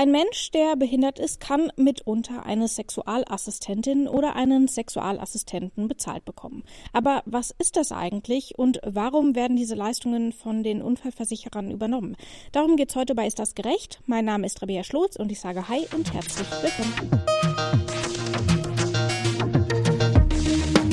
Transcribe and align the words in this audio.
Ein 0.00 0.12
Mensch, 0.12 0.52
der 0.52 0.76
behindert 0.76 1.18
ist, 1.18 1.40
kann 1.40 1.72
mitunter 1.74 2.46
eine 2.46 2.68
Sexualassistentin 2.68 4.06
oder 4.06 4.36
einen 4.36 4.68
Sexualassistenten 4.68 5.88
bezahlt 5.88 6.24
bekommen. 6.24 6.62
Aber 6.92 7.24
was 7.26 7.52
ist 7.58 7.74
das 7.74 7.90
eigentlich 7.90 8.56
und 8.56 8.78
warum 8.86 9.34
werden 9.34 9.56
diese 9.56 9.74
Leistungen 9.74 10.30
von 10.30 10.62
den 10.62 10.82
Unfallversicherern 10.82 11.72
übernommen? 11.72 12.14
Darum 12.52 12.76
geht 12.76 12.90
es 12.90 12.94
heute 12.94 13.16
bei 13.16 13.26
Ist 13.26 13.40
das 13.40 13.56
gerecht? 13.56 14.00
Mein 14.06 14.24
Name 14.24 14.46
ist 14.46 14.62
Rabea 14.62 14.84
Schlotz 14.84 15.16
und 15.16 15.32
ich 15.32 15.40
sage 15.40 15.68
Hi 15.68 15.84
und 15.92 16.14
herzlich 16.14 16.46
willkommen. 16.62 16.94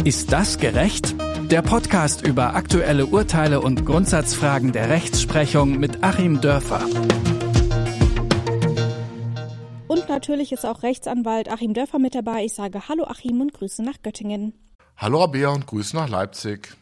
Ist 0.03 0.31
das 0.31 0.57
gerecht? 0.57 1.13
Der 1.51 1.61
Podcast 1.61 2.25
über 2.25 2.55
aktuelle 2.55 3.05
Urteile 3.05 3.61
und 3.61 3.85
Grundsatzfragen 3.85 4.71
der 4.71 4.89
Rechtsprechung 4.89 5.77
mit 5.77 6.03
Achim 6.03 6.41
Dörfer. 6.41 6.87
Und 9.87 10.09
natürlich 10.09 10.51
ist 10.51 10.65
auch 10.65 10.81
Rechtsanwalt 10.81 11.49
Achim 11.51 11.73
Dörfer 11.73 11.99
mit 11.99 12.15
dabei. 12.15 12.43
Ich 12.43 12.53
sage 12.53 12.87
Hallo 12.89 13.05
Achim 13.05 13.41
und 13.41 13.53
Grüße 13.53 13.83
nach 13.83 14.01
Göttingen. 14.01 14.53
Hallo 14.97 15.21
Rabea 15.21 15.49
und 15.49 15.67
Grüße 15.67 15.95
nach 15.95 16.09
Leipzig. 16.09 16.75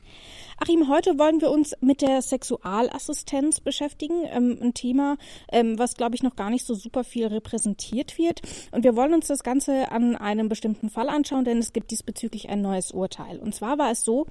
Achim, 0.65 0.87
heute 0.87 1.19
wollen 1.19 1.41
wir 1.41 1.51
uns 1.51 1.75
mit 1.81 2.01
der 2.01 2.21
Sexualassistenz 2.21 3.59
beschäftigen. 3.59 4.23
Ähm, 4.31 4.57
ein 4.61 4.73
Thema, 4.73 5.17
ähm, 5.51 5.77
was, 5.77 5.95
glaube 5.95 6.15
ich, 6.15 6.23
noch 6.23 6.37
gar 6.37 6.49
nicht 6.49 6.65
so 6.65 6.73
super 6.73 7.03
viel 7.03 7.27
repräsentiert 7.27 8.17
wird. 8.17 8.41
Und 8.71 8.85
wir 8.85 8.95
wollen 8.95 9.13
uns 9.13 9.27
das 9.27 9.43
Ganze 9.43 9.91
an 9.91 10.15
einem 10.15 10.47
bestimmten 10.47 10.89
Fall 10.89 11.09
anschauen, 11.09 11.43
denn 11.43 11.57
es 11.57 11.73
gibt 11.73 11.91
diesbezüglich 11.91 12.47
ein 12.47 12.61
neues 12.61 12.91
Urteil. 12.93 13.39
Und 13.39 13.53
zwar 13.53 13.77
war 13.77 13.91
es 13.91 14.05
so, 14.05 14.25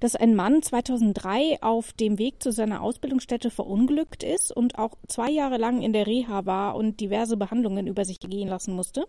dass 0.00 0.16
ein 0.16 0.34
Mann 0.34 0.60
2003 0.60 1.62
auf 1.62 1.92
dem 1.92 2.18
Weg 2.18 2.42
zu 2.42 2.50
seiner 2.50 2.82
Ausbildungsstätte 2.82 3.50
verunglückt 3.50 4.24
ist 4.24 4.50
und 4.50 4.80
auch 4.80 4.94
zwei 5.06 5.30
Jahre 5.30 5.56
lang 5.56 5.82
in 5.82 5.92
der 5.92 6.08
Reha 6.08 6.46
war 6.46 6.74
und 6.74 6.98
diverse 6.98 7.36
Behandlungen 7.36 7.86
über 7.86 8.04
sich 8.04 8.18
gehen 8.18 8.48
lassen 8.48 8.74
musste 8.74 9.06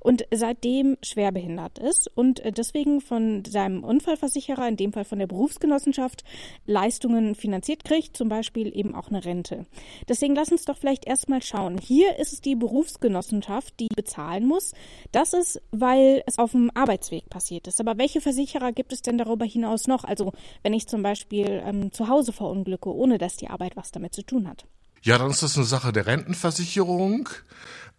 und 0.00 0.26
seitdem 0.34 0.96
schwerbehindert 1.00 1.78
ist 1.78 2.10
und 2.12 2.42
deswegen 2.44 3.00
von 3.00 3.44
seinem 3.44 3.84
Unfallversicherer, 3.84 4.66
in 4.66 4.76
dem 4.76 4.92
Fall 4.92 5.04
von 5.04 5.20
der 5.20 5.28
Berufsgenossenschaft, 5.28 6.07
Gesellschaft 6.08 6.24
Leistungen 6.66 7.34
finanziert 7.34 7.84
kriegt, 7.84 8.16
zum 8.16 8.28
Beispiel 8.28 8.76
eben 8.76 8.94
auch 8.94 9.08
eine 9.08 9.24
Rente. 9.24 9.66
Deswegen 10.08 10.34
lass 10.34 10.50
uns 10.50 10.64
doch 10.64 10.76
vielleicht 10.76 11.06
erstmal 11.06 11.42
schauen. 11.42 11.78
Hier 11.78 12.18
ist 12.18 12.32
es 12.32 12.40
die 12.40 12.56
Berufsgenossenschaft, 12.56 13.74
die 13.80 13.88
bezahlen 13.94 14.46
muss. 14.46 14.72
Das 15.12 15.32
ist, 15.32 15.60
weil 15.70 16.22
es 16.26 16.38
auf 16.38 16.52
dem 16.52 16.70
Arbeitsweg 16.74 17.28
passiert 17.30 17.66
ist. 17.66 17.80
Aber 17.80 17.96
welche 17.98 18.20
Versicherer 18.20 18.72
gibt 18.72 18.92
es 18.92 19.02
denn 19.02 19.18
darüber 19.18 19.44
hinaus 19.44 19.86
noch? 19.86 20.04
Also 20.04 20.32
wenn 20.62 20.74
ich 20.74 20.86
zum 20.86 21.02
Beispiel 21.02 21.62
ähm, 21.64 21.92
zu 21.92 22.08
Hause 22.08 22.32
verunglücke, 22.32 22.94
ohne 22.94 23.18
dass 23.18 23.36
die 23.36 23.48
Arbeit 23.48 23.76
was 23.76 23.90
damit 23.90 24.14
zu 24.14 24.22
tun 24.22 24.48
hat. 24.48 24.66
Ja, 25.02 25.16
dann 25.16 25.30
ist 25.30 25.42
das 25.42 25.56
eine 25.56 25.64
Sache 25.64 25.92
der 25.92 26.06
Rentenversicherung. 26.06 27.28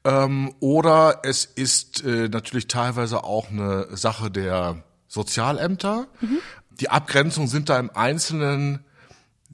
Ähm, 0.03 0.53
oder 0.59 1.21
es 1.23 1.45
ist 1.45 2.03
äh, 2.05 2.29
natürlich 2.29 2.67
teilweise 2.67 3.23
auch 3.23 3.49
eine 3.49 3.87
Sache 3.95 4.29
der 4.29 4.83
Sozialämter. 5.07 6.07
Mhm. 6.21 6.39
Die 6.79 6.89
Abgrenzungen 6.89 7.49
sind 7.49 7.69
da 7.69 7.79
im 7.79 7.89
Einzelnen 7.93 8.85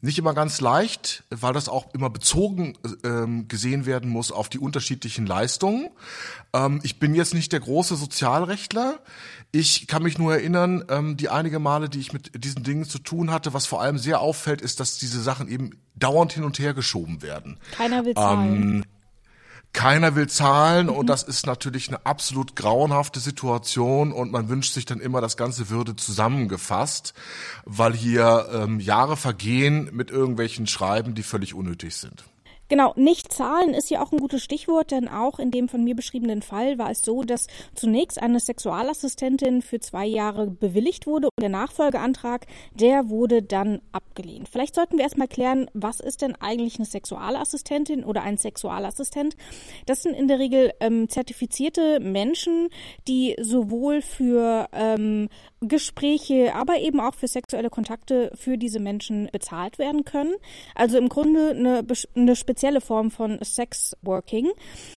nicht 0.01 0.19
immer 0.19 0.33
ganz 0.33 0.61
leicht, 0.61 1.23
weil 1.29 1.53
das 1.53 1.67
auch 1.67 1.93
immer 1.93 2.09
bezogen 2.09 2.77
ähm, 3.03 3.47
gesehen 3.47 3.85
werden 3.85 4.09
muss 4.09 4.31
auf 4.31 4.49
die 4.49 4.59
unterschiedlichen 4.59 5.25
Leistungen. 5.25 5.89
Ähm, 6.53 6.79
ich 6.83 6.99
bin 6.99 7.15
jetzt 7.15 7.33
nicht 7.33 7.51
der 7.51 7.59
große 7.59 7.95
Sozialrechtler. 7.95 8.99
Ich 9.51 9.87
kann 9.87 10.03
mich 10.03 10.17
nur 10.17 10.33
erinnern, 10.33 10.83
ähm, 10.89 11.17
die 11.17 11.29
einige 11.29 11.59
Male, 11.59 11.89
die 11.89 11.99
ich 11.99 12.13
mit 12.13 12.43
diesen 12.43 12.63
Dingen 12.63 12.85
zu 12.85 12.99
tun 12.99 13.31
hatte, 13.31 13.53
was 13.53 13.65
vor 13.65 13.81
allem 13.81 13.97
sehr 13.97 14.19
auffällt, 14.19 14.61
ist, 14.61 14.79
dass 14.79 14.97
diese 14.97 15.21
Sachen 15.21 15.47
eben 15.47 15.71
dauernd 15.95 16.33
hin 16.33 16.43
und 16.43 16.59
her 16.59 16.73
geschoben 16.73 17.21
werden. 17.21 17.57
Keiner 17.71 18.05
will 18.05 18.13
zahlen. 18.13 18.85
Keiner 19.75 20.15
will 20.15 20.27
zahlen 20.27 20.89
und 20.89 21.03
mhm. 21.03 21.07
das 21.07 21.21
ist 21.21 21.45
natürlich 21.45 21.89
eine 21.89 22.05
absolut 22.05 22.55
grauenhafte 22.55 23.19
Situation 23.19 24.13
und 24.13 24.31
man 24.31 24.47
wünscht 24.47 24.73
sich 24.73 24.85
dann 24.85 25.01
immer, 25.01 25.19
das 25.19 25.35
Ganze 25.35 25.69
würde 25.69 25.97
zusammengefasst, 25.97 27.13
weil 27.65 27.93
hier 27.93 28.47
ähm, 28.53 28.79
Jahre 28.79 29.17
vergehen 29.17 29.89
mit 29.91 30.11
irgendwelchen 30.11 30.65
Schreiben, 30.65 31.13
die 31.13 31.23
völlig 31.23 31.53
unnötig 31.53 31.95
sind. 31.97 32.23
Genau, 32.67 32.93
nicht 32.95 33.31
zahlen 33.31 33.75
ist 33.75 33.91
ja 33.91 34.01
auch 34.01 34.11
ein 34.11 34.19
gutes 34.19 34.43
Stichwort, 34.43 34.89
denn 34.89 35.07
auch 35.07 35.37
in 35.37 35.51
dem 35.51 35.69
von 35.69 35.83
mir 35.83 35.95
beschriebenen 35.95 36.41
Fall 36.41 36.79
war 36.79 36.89
es 36.89 37.03
so, 37.03 37.21
dass 37.21 37.45
zunächst 37.75 38.19
eine 38.19 38.39
Sexualassistentin 38.39 39.61
für 39.61 39.79
zwei 39.79 40.05
Jahre 40.07 40.47
bewilligt 40.47 41.05
wurde 41.05 41.27
und 41.27 41.41
der 41.41 41.49
Nachfolgeantrag, 41.49 42.47
der 42.73 43.09
wurde 43.09 43.43
dann 43.43 43.81
abgelehnt. 43.91 44.49
Vielleicht 44.49 44.73
sollten 44.73 44.97
wir 44.97 45.03
erstmal 45.03 45.27
klären, 45.27 45.69
was 45.73 45.99
ist 45.99 46.23
denn 46.23 46.35
eigentlich 46.35 46.77
eine 46.77 46.85
Sexualassistentin 46.85 48.03
oder 48.03 48.23
ein 48.23 48.37
Sexualassistent? 48.37 49.35
Das 49.85 50.01
sind 50.01 50.15
in 50.15 50.27
der 50.27 50.39
Regel 50.39 50.73
ähm, 50.79 51.07
zertifizierte 51.07 51.99
Menschen, 51.99 52.69
die 53.07 53.35
sowohl 53.39 54.01
für 54.01 54.67
ähm, 54.73 55.29
Gespräche, 55.67 56.53
aber 56.55 56.79
eben 56.79 56.99
auch 56.99 57.13
für 57.15 57.27
sexuelle 57.27 57.69
Kontakte 57.69 58.31
für 58.35 58.57
diese 58.57 58.79
Menschen 58.79 59.29
bezahlt 59.31 59.79
werden 59.79 60.05
können. 60.05 60.35
Also 60.73 60.97
im 60.97 61.09
Grunde 61.09 61.51
eine, 61.51 61.85
eine 62.15 62.35
spezielle 62.35 62.81
Form 62.81 63.11
von 63.11 63.39
Sexworking. 63.43 64.51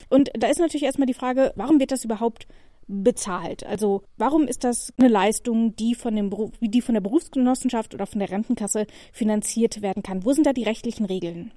Und 0.09 0.31
da 0.35 0.49
ist 0.49 0.59
natürlich 0.59 0.85
erstmal 0.85 1.07
die 1.07 1.15
Frage, 1.15 1.53
warum 1.57 1.81
wird 1.81 1.93
das 1.93 2.05
überhaupt 2.05 2.47
bezahlt? 2.89 3.65
Also 3.65 4.03
warum 4.17 4.47
ist 4.49 4.65
das 4.65 4.93
eine 4.99 5.09
Leistung, 5.09 5.77
die 5.77 5.95
von, 5.95 6.17
dem 6.17 6.31
Beruf, 6.31 6.53
die 6.61 6.81
von 6.81 6.95
der 6.95 7.03
Berufsgenossenschaft 7.03 7.95
oder 7.95 8.07
von 8.07 8.19
der 8.19 8.31
Rentenkasse 8.31 8.87
finanziert 9.13 9.83
werden 9.83 10.03
kann? 10.03 10.25
Wo 10.25 10.33
sind 10.33 10.47
da 10.47 10.53
die 10.53 10.65
rechtlichen 10.65 11.05
Regeln? 11.05 11.53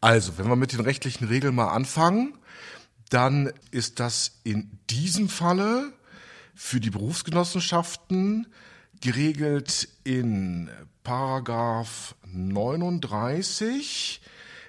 Also, 0.00 0.38
wenn 0.38 0.48
wir 0.48 0.56
mit 0.56 0.72
den 0.72 0.80
rechtlichen 0.80 1.28
Regeln 1.28 1.54
mal 1.54 1.68
anfangen, 1.68 2.34
dann 3.10 3.52
ist 3.70 4.00
das 4.00 4.40
in 4.44 4.78
diesem 4.88 5.28
Falle 5.28 5.92
für 6.62 6.78
die 6.78 6.90
Berufsgenossenschaften 6.90 8.46
geregelt 9.00 9.88
in 10.04 10.68
Paragraph 11.02 12.14
39 12.26 14.20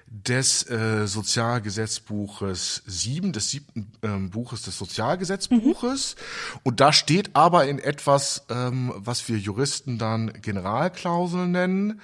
des 0.06 0.68
äh, 0.70 1.06
Sozialgesetzbuches 1.06 2.82
7, 2.86 3.34
des 3.34 3.50
siebten 3.50 3.92
ähm, 4.02 4.30
Buches 4.30 4.62
des 4.62 4.78
Sozialgesetzbuches. 4.78 6.16
Mhm. 6.16 6.60
Und 6.62 6.80
da 6.80 6.94
steht 6.94 7.36
aber 7.36 7.66
in 7.66 7.78
etwas, 7.78 8.46
ähm, 8.48 8.94
was 8.96 9.28
wir 9.28 9.36
Juristen 9.36 9.98
dann 9.98 10.32
Generalklausel 10.40 11.46
nennen, 11.46 12.00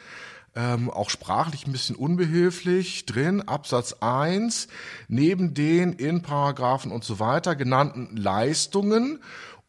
ähm, 0.55 0.91
auch 0.91 1.09
sprachlich 1.09 1.67
ein 1.67 1.73
bisschen 1.73 1.97
unbehilflich 1.97 3.07
drin, 3.07 3.41
Absatz 3.41 3.95
1, 4.01 4.69
neben 5.09 5.55
den 5.55 5.95
in 5.95 6.21
Paragraphen 6.21 6.93
und 6.93 7.05
so 7.05 7.19
weiter 7.21 7.57
genannten 7.57 8.17
Leistungen 8.17 9.21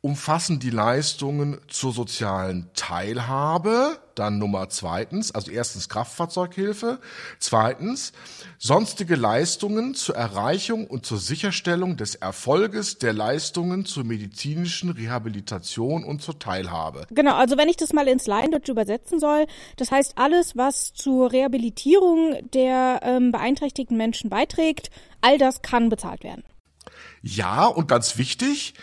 umfassen 0.01 0.59
die 0.59 0.69
Leistungen 0.69 1.59
zur 1.67 1.91
sozialen 1.91 2.69
Teilhabe, 2.73 3.99
dann 4.15 4.37
Nummer 4.37 4.69
zweitens, 4.69 5.33
also 5.33 5.51
erstens 5.51 5.89
Kraftfahrzeughilfe, 5.89 6.99
zweitens 7.39 8.13
sonstige 8.57 9.15
Leistungen 9.15 9.95
zur 9.95 10.15
Erreichung 10.15 10.87
und 10.87 11.05
zur 11.05 11.17
Sicherstellung 11.17 11.97
des 11.97 12.15
Erfolges 12.15 12.97
der 12.97 13.11
Leistungen 13.11 13.85
zur 13.85 14.05
medizinischen 14.05 14.89
Rehabilitation 14.89 16.05
und 16.05 16.21
zur 16.21 16.39
Teilhabe. 16.39 17.05
Genau, 17.11 17.35
also 17.35 17.57
wenn 17.57 17.67
ich 17.67 17.77
das 17.77 17.91
mal 17.91 18.07
ins 18.07 18.25
Laiendeutsch 18.25 18.69
übersetzen 18.69 19.19
soll, 19.19 19.47
das 19.75 19.91
heißt 19.91 20.17
alles, 20.17 20.55
was 20.55 20.93
zur 20.93 21.33
Rehabilitierung 21.33 22.37
der 22.53 23.01
ähm, 23.03 23.33
beeinträchtigten 23.33 23.97
Menschen 23.97 24.29
beiträgt, 24.29 24.91
all 25.19 25.37
das 25.37 25.61
kann 25.61 25.89
bezahlt 25.89 26.23
werden. 26.23 26.43
Ja, 27.21 27.65
und 27.65 27.87
ganz 27.89 28.17
wichtig, 28.17 28.73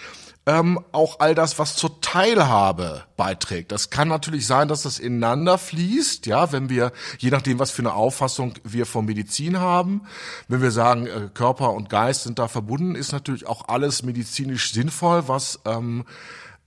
ähm, 0.46 0.78
auch 0.92 1.18
all 1.18 1.34
das, 1.34 1.58
was 1.58 1.74
zur 1.74 2.00
Teilhabe 2.00 3.02
beiträgt. 3.16 3.72
Das 3.72 3.90
kann 3.90 4.06
natürlich 4.06 4.46
sein, 4.46 4.68
dass 4.68 4.82
das 4.82 5.00
ineinander 5.00 5.58
fließt, 5.58 6.26
ja, 6.26 6.52
wenn 6.52 6.68
wir, 6.68 6.92
je 7.18 7.30
nachdem, 7.30 7.58
was 7.58 7.72
für 7.72 7.82
eine 7.82 7.94
Auffassung 7.94 8.54
wir 8.62 8.86
von 8.86 9.04
Medizin 9.04 9.58
haben, 9.58 10.02
wenn 10.46 10.62
wir 10.62 10.70
sagen, 10.70 11.06
äh, 11.08 11.28
Körper 11.34 11.72
und 11.72 11.90
Geist 11.90 12.22
sind 12.22 12.38
da 12.38 12.46
verbunden, 12.46 12.94
ist 12.94 13.12
natürlich 13.12 13.46
auch 13.46 13.66
alles 13.68 14.04
medizinisch 14.04 14.72
sinnvoll, 14.72 15.26
was 15.26 15.60
ähm, 15.64 16.04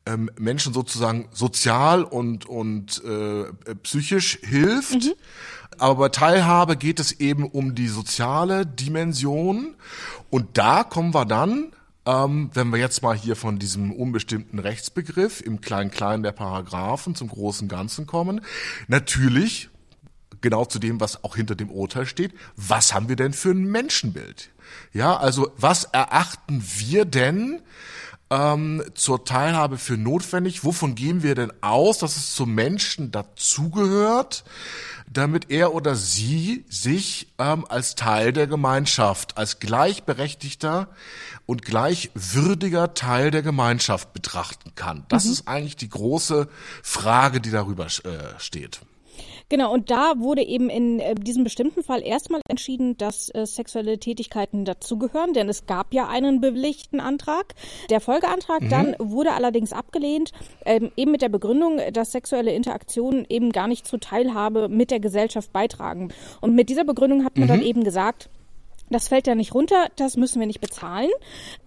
ähm, 0.06 0.30
Menschen 0.38 0.74
sozusagen 0.74 1.30
sozial 1.32 2.04
und, 2.04 2.46
und 2.46 3.02
äh, 3.06 3.76
psychisch 3.84 4.40
hilft. 4.44 5.06
Mhm. 5.06 5.14
Aber 5.78 5.96
bei 5.96 6.10
Teilhabe 6.10 6.76
geht 6.76 7.00
es 7.00 7.14
eben 7.14 7.46
um 7.46 7.76
die 7.76 7.88
soziale 7.88 8.66
Dimension. 8.66 9.76
Und 10.30 10.58
da 10.58 10.84
kommen 10.84 11.14
wir 11.14 11.24
dann 11.24 11.72
ähm, 12.06 12.50
wenn 12.54 12.70
wir 12.70 12.80
jetzt 12.80 13.02
mal 13.02 13.16
hier 13.16 13.36
von 13.36 13.60
diesem 13.60 13.92
unbestimmten 13.92 14.60
Rechtsbegriff 14.60 15.42
im 15.42 15.62
Klein-Klein 15.62 16.24
der 16.24 16.32
Paragraphen 16.32 17.16
zum 17.16 17.30
großen 17.30 17.68
Ganzen 17.68 18.06
kommen, 18.06 18.42
natürlich 18.88 19.70
genau 20.42 20.66
zu 20.66 20.80
dem, 20.80 21.00
was 21.00 21.24
auch 21.24 21.36
hinter 21.36 21.56
dem 21.56 21.70
Urteil 21.70 22.06
steht, 22.06 22.34
was 22.56 22.94
haben 22.94 23.10
wir 23.10 23.16
denn 23.16 23.34
für 23.34 23.52
ein 23.52 23.66
Menschenbild? 23.66 24.50
Ja, 24.94 25.18
also 25.18 25.52
was 25.58 25.86
erachten 25.86 26.64
wir 26.78 27.06
denn 27.06 27.62
ähm, 28.30 28.84
zur 28.94 29.26
Teilhabe 29.26 29.78
für 29.78 29.98
notwendig? 29.98 30.64
Wovon 30.64 30.96
gehen 30.96 31.24
wir 31.24 31.36
denn 31.36 31.52
aus, 31.62 32.00
dass 32.00 32.16
es 32.16 32.36
zum 32.36 32.54
Menschen 32.54 33.12
dazugehört, 33.12 34.44
damit 35.12 35.50
er 35.50 35.74
oder 35.74 35.96
sie 35.96 36.66
sich 36.70 37.28
ähm, 37.40 37.66
als 37.68 37.96
Teil 37.96 38.32
der 38.32 38.48
Gemeinschaft, 38.48 39.38
als 39.38 39.60
gleichberechtigter 39.60 40.88
und 41.46 41.64
gleichwürdiger 41.64 42.94
Teil 42.94 43.32
der 43.32 43.42
Gemeinschaft 43.42 44.14
betrachten 44.14 44.74
kann? 44.76 45.06
Das 45.10 45.26
mhm. 45.26 45.32
ist 45.32 45.48
eigentlich 45.48 45.78
die 45.78 45.90
große 45.90 46.48
Frage, 46.84 47.42
die 47.42 47.52
darüber 47.52 47.86
äh, 47.86 48.38
steht. 48.38 48.82
Genau, 49.50 49.74
und 49.74 49.90
da 49.90 50.14
wurde 50.18 50.44
eben 50.44 50.70
in 50.70 51.00
äh, 51.00 51.16
diesem 51.16 51.44
bestimmten 51.44 51.84
Fall 51.84 52.04
erstmal 52.04 52.42
entschieden, 52.48 52.98
dass 52.98 53.30
äh, 53.34 53.48
sexuelle 53.48 53.98
Tätigkeiten 53.98 54.64
dazugehören, 54.64 55.34
denn 55.34 55.50
es 55.50 55.66
gab 55.66 55.92
ja 55.92 56.08
einen 56.08 56.40
bewilligten 56.40 57.00
Antrag. 57.00 57.56
Der 57.90 58.00
Folgeantrag 58.00 58.62
mhm. 58.62 58.70
dann 58.70 58.96
wurde 59.00 59.34
allerdings 59.34 59.74
abgelehnt, 59.74 60.32
ähm, 60.66 60.92
eben 60.96 61.12
mit 61.12 61.24
der 61.24 61.30
Begründung, 61.30 61.80
dass 61.92 62.12
sexuelle 62.12 62.54
Interaktionen 62.54 63.26
eben 63.28 63.52
gar 63.52 63.68
nicht 63.68 63.88
zur 63.88 64.00
Teilhabe 64.00 64.70
mit 64.70 64.92
der 64.92 65.00
Gesellschaft 65.00 65.52
beitragen. 65.52 66.14
Und 66.42 66.54
mit 66.54 66.70
dieser 66.70 66.84
Begründung 66.84 67.26
hat 67.26 67.36
man 67.36 67.46
mhm. 67.48 67.52
dann 67.52 67.62
eben 67.64 67.84
gesagt, 67.84 68.30
das 68.92 69.08
fällt 69.08 69.28
ja 69.28 69.36
nicht 69.36 69.54
runter, 69.54 69.88
das 69.96 70.16
müssen 70.16 70.40
wir 70.40 70.48
nicht 70.48 70.62
bezahlen. 70.62 71.10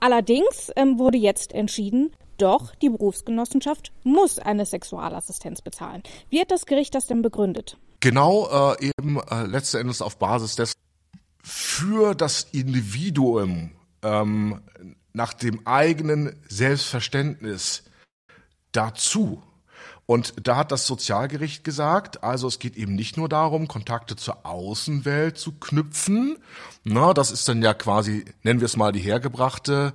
Allerdings 0.01 0.73
ähm, 0.77 0.99
wurde 0.99 1.19
jetzt 1.19 1.53
entschieden, 1.53 2.13
doch, 2.43 2.75
die 2.77 2.91
Berufsgenossenschaft 2.91 3.93
muss 4.03 4.39
eine 4.39 4.67
Sexualassistenz 4.67 5.63
bezahlen. 5.63 6.03
Wie 6.29 6.41
hat 6.41 6.51
das 6.51 6.67
Gericht 6.67 6.95
das 6.95 7.07
denn 7.07 7.23
begründet? 7.23 7.77
Genau, 8.01 8.75
äh, 8.75 8.87
eben 8.87 9.21
äh, 9.31 9.45
letzten 9.45 9.79
Endes 9.79 10.03
auf 10.03 10.19
Basis 10.19 10.57
des 10.57 10.73
für 11.45 12.15
das 12.15 12.49
Individuum 12.53 13.71
ähm, 14.03 14.61
nach 15.13 15.35
dem 15.35 15.67
eigenen 15.67 16.37
Selbstverständnis 16.49 17.85
dazu. 18.73 19.43
Und 20.07 20.35
da 20.47 20.57
hat 20.57 20.73
das 20.73 20.87
Sozialgericht 20.87 21.65
gesagt, 21.65 22.25
also 22.25 22.49
es 22.49 22.59
geht 22.59 22.77
eben 22.77 22.95
nicht 22.97 23.17
nur 23.17 23.29
darum, 23.29 23.69
Kontakte 23.69 24.17
zur 24.17 24.45
Außenwelt 24.45 25.39
zu 25.39 25.53
knüpfen. 25.53 26.39
Na, 26.83 27.15
das 27.15 27.31
ist 27.31 27.49
dann 27.49 27.63
ja 27.63 27.73
quasi, 27.73 28.25
nennen 28.43 28.61
wir 28.61 28.67
es 28.67 28.77
mal, 28.77 28.93
die 28.93 29.01
hergebrachte 29.01 29.95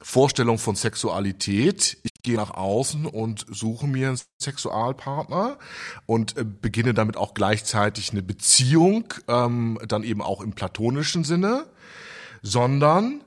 Vorstellung 0.00 0.58
von 0.58 0.76
Sexualität. 0.76 1.98
Ich 2.02 2.22
gehe 2.22 2.36
nach 2.36 2.50
außen 2.50 3.06
und 3.06 3.46
suche 3.50 3.86
mir 3.86 4.08
einen 4.08 4.20
Sexualpartner 4.40 5.58
und 6.06 6.36
äh, 6.36 6.44
beginne 6.44 6.94
damit 6.94 7.16
auch 7.16 7.34
gleichzeitig 7.34 8.12
eine 8.12 8.22
Beziehung, 8.22 9.12
ähm, 9.26 9.78
dann 9.86 10.04
eben 10.04 10.22
auch 10.22 10.40
im 10.40 10.52
platonischen 10.52 11.24
Sinne, 11.24 11.66
sondern 12.42 13.22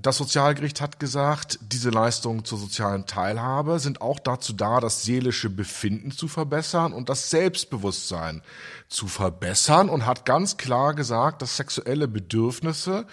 das 0.00 0.16
Sozialgericht 0.18 0.80
hat 0.80 1.00
gesagt, 1.00 1.58
diese 1.60 1.90
Leistungen 1.90 2.44
zur 2.44 2.58
sozialen 2.58 3.06
Teilhabe 3.06 3.78
sind 3.80 4.00
auch 4.00 4.18
dazu 4.20 4.52
da, 4.52 4.80
das 4.80 5.02
seelische 5.02 5.50
Befinden 5.50 6.12
zu 6.12 6.28
verbessern 6.28 6.92
und 6.92 7.08
das 7.08 7.30
Selbstbewusstsein 7.30 8.42
zu 8.88 9.08
verbessern 9.08 9.88
und 9.88 10.06
hat 10.06 10.24
ganz 10.24 10.56
klar 10.56 10.94
gesagt, 10.94 11.42
dass 11.42 11.56
sexuelle 11.56 12.06
Bedürfnisse 12.06 13.06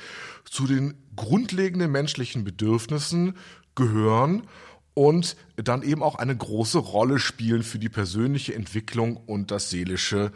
zu 0.45 0.67
den 0.67 0.95
grundlegenden 1.15 1.91
menschlichen 1.91 2.43
Bedürfnissen 2.43 3.35
gehören 3.75 4.43
und 4.93 5.35
dann 5.57 5.83
eben 5.83 6.01
auch 6.01 6.15
eine 6.15 6.35
große 6.35 6.79
Rolle 6.79 7.19
spielen 7.19 7.63
für 7.63 7.79
die 7.79 7.89
persönliche 7.89 8.55
Entwicklung 8.55 9.17
und 9.17 9.51
das 9.51 9.69
seelische 9.69 10.31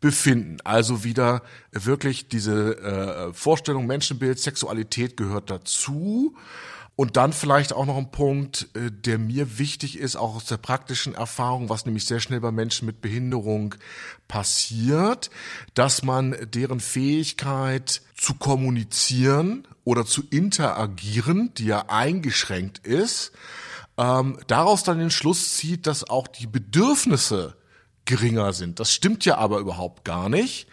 Befinden. 0.00 0.58
Also 0.64 1.04
wieder 1.04 1.42
wirklich 1.70 2.28
diese 2.28 2.76
äh, 2.78 3.32
Vorstellung, 3.32 3.86
Menschenbild, 3.86 4.38
Sexualität 4.38 5.16
gehört 5.16 5.50
dazu. 5.50 6.36
Und 7.02 7.16
dann 7.16 7.32
vielleicht 7.32 7.72
auch 7.72 7.84
noch 7.84 7.96
ein 7.96 8.12
Punkt, 8.12 8.68
äh, 8.74 8.92
der 8.92 9.18
mir 9.18 9.58
wichtig 9.58 9.98
ist, 9.98 10.14
auch 10.14 10.36
aus 10.36 10.44
der 10.44 10.56
praktischen 10.56 11.16
Erfahrung, 11.16 11.68
was 11.68 11.84
nämlich 11.84 12.06
sehr 12.06 12.20
schnell 12.20 12.38
bei 12.38 12.52
Menschen 12.52 12.86
mit 12.86 13.00
Behinderung 13.00 13.74
passiert, 14.28 15.28
dass 15.74 16.04
man 16.04 16.36
deren 16.54 16.78
Fähigkeit 16.78 18.02
zu 18.16 18.34
kommunizieren 18.34 19.66
oder 19.82 20.06
zu 20.06 20.22
interagieren, 20.30 21.52
die 21.54 21.64
ja 21.64 21.86
eingeschränkt 21.88 22.86
ist, 22.86 23.32
ähm, 23.98 24.38
daraus 24.46 24.84
dann 24.84 25.00
den 25.00 25.10
Schluss 25.10 25.56
zieht, 25.56 25.88
dass 25.88 26.08
auch 26.08 26.28
die 26.28 26.46
Bedürfnisse 26.46 27.56
geringer 28.04 28.52
sind. 28.52 28.78
Das 28.78 28.92
stimmt 28.92 29.24
ja 29.24 29.38
aber 29.38 29.58
überhaupt 29.58 30.04
gar 30.04 30.28
nicht. 30.28 30.68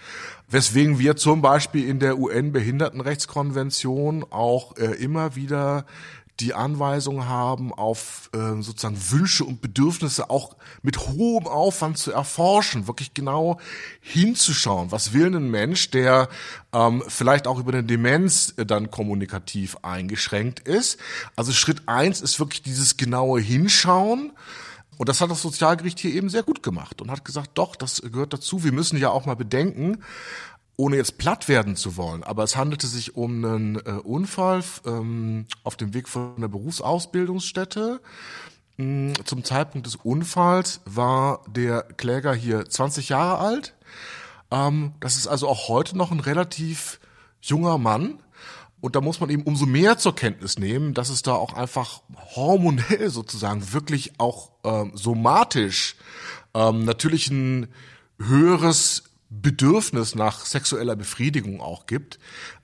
Weswegen 0.51 0.97
wir 0.97 1.15
zum 1.15 1.43
Beispiel 1.43 1.87
in 1.87 1.99
der 1.99 2.17
UN-Behindertenrechtskonvention 2.17 4.25
auch 4.31 4.75
äh, 4.77 4.95
immer 4.95 5.35
wieder 5.35 5.85
die 6.39 6.53
Anweisung 6.53 7.27
haben, 7.27 7.73
auf 7.73 8.29
äh, 8.33 8.61
sozusagen 8.61 8.97
Wünsche 9.11 9.43
und 9.43 9.61
Bedürfnisse 9.61 10.29
auch 10.29 10.55
mit 10.81 10.99
hohem 10.99 11.47
Aufwand 11.47 11.97
zu 11.97 12.11
erforschen, 12.11 12.87
wirklich 12.87 13.13
genau 13.13 13.59
hinzuschauen. 13.99 14.91
Was 14.91 15.13
will 15.13 15.35
ein 15.35 15.49
Mensch, 15.49 15.91
der 15.91 16.29
ähm, 16.73 17.03
vielleicht 17.07 17.47
auch 17.47 17.59
über 17.59 17.73
eine 17.73 17.83
Demenz 17.83 18.53
äh, 18.57 18.65
dann 18.65 18.91
kommunikativ 18.91 19.77
eingeschränkt 19.81 20.61
ist? 20.61 20.99
Also 21.35 21.51
Schritt 21.51 21.83
eins 21.87 22.21
ist 22.21 22.39
wirklich 22.39 22.61
dieses 22.61 22.97
genaue 22.97 23.41
Hinschauen. 23.41 24.31
Und 24.97 25.07
das 25.07 25.21
hat 25.21 25.31
das 25.31 25.41
Sozialgericht 25.41 25.97
hier 25.97 26.13
eben 26.13 26.29
sehr 26.29 26.43
gut 26.43 26.61
gemacht 26.61 27.01
und 27.01 27.09
hat 27.09 27.23
gesagt, 27.23 27.51
doch, 27.53 27.77
das 27.77 28.01
gehört 28.01 28.33
dazu. 28.33 28.65
Wir 28.65 28.73
müssen 28.73 28.97
ja 28.97 29.09
auch 29.09 29.25
mal 29.25 29.37
bedenken, 29.37 30.03
ohne 30.79 30.95
jetzt 30.95 31.17
platt 31.17 31.49
werden 31.49 31.75
zu 31.75 31.97
wollen, 31.97 32.23
aber 32.23 32.45
es 32.45 32.55
handelte 32.55 32.87
sich 32.87 33.17
um 33.17 33.43
einen 33.43 33.75
äh, 33.75 33.99
Unfall 34.01 34.63
ähm, 34.85 35.45
auf 35.65 35.75
dem 35.75 35.93
Weg 35.93 36.07
von 36.07 36.37
einer 36.37 36.47
Berufsausbildungsstätte. 36.47 37.99
Mm, 38.77 39.11
zum 39.25 39.43
Zeitpunkt 39.43 39.87
des 39.87 39.97
Unfalls 39.97 40.79
war 40.85 41.43
der 41.47 41.81
Kläger 41.81 42.33
hier 42.33 42.65
20 42.65 43.09
Jahre 43.09 43.39
alt. 43.39 43.75
Ähm, 44.51 44.93
das 45.01 45.17
ist 45.17 45.27
also 45.27 45.49
auch 45.49 45.67
heute 45.67 45.97
noch 45.97 46.11
ein 46.13 46.21
relativ 46.21 47.01
junger 47.41 47.77
Mann. 47.77 48.23
Und 48.79 48.95
da 48.95 49.01
muss 49.01 49.19
man 49.19 49.29
eben 49.29 49.43
umso 49.43 49.65
mehr 49.65 49.97
zur 49.97 50.15
Kenntnis 50.15 50.59
nehmen, 50.59 50.93
dass 50.93 51.09
es 51.09 51.23
da 51.23 51.33
auch 51.33 51.55
einfach 51.55 52.03
hormonell 52.37 53.09
sozusagen 53.09 53.73
wirklich 53.73 54.17
auch 54.17 54.51
ähm, 54.63 54.93
somatisch 54.93 55.97
ähm, 56.53 56.85
natürlich 56.85 57.29
ein 57.29 57.67
höheres 58.17 59.08
Bedürfnis 59.29 60.15
nach 60.15 60.45
sexueller 60.45 60.95
Befriedigung 60.95 61.61
auch 61.61 61.85
gibt, 61.85 62.17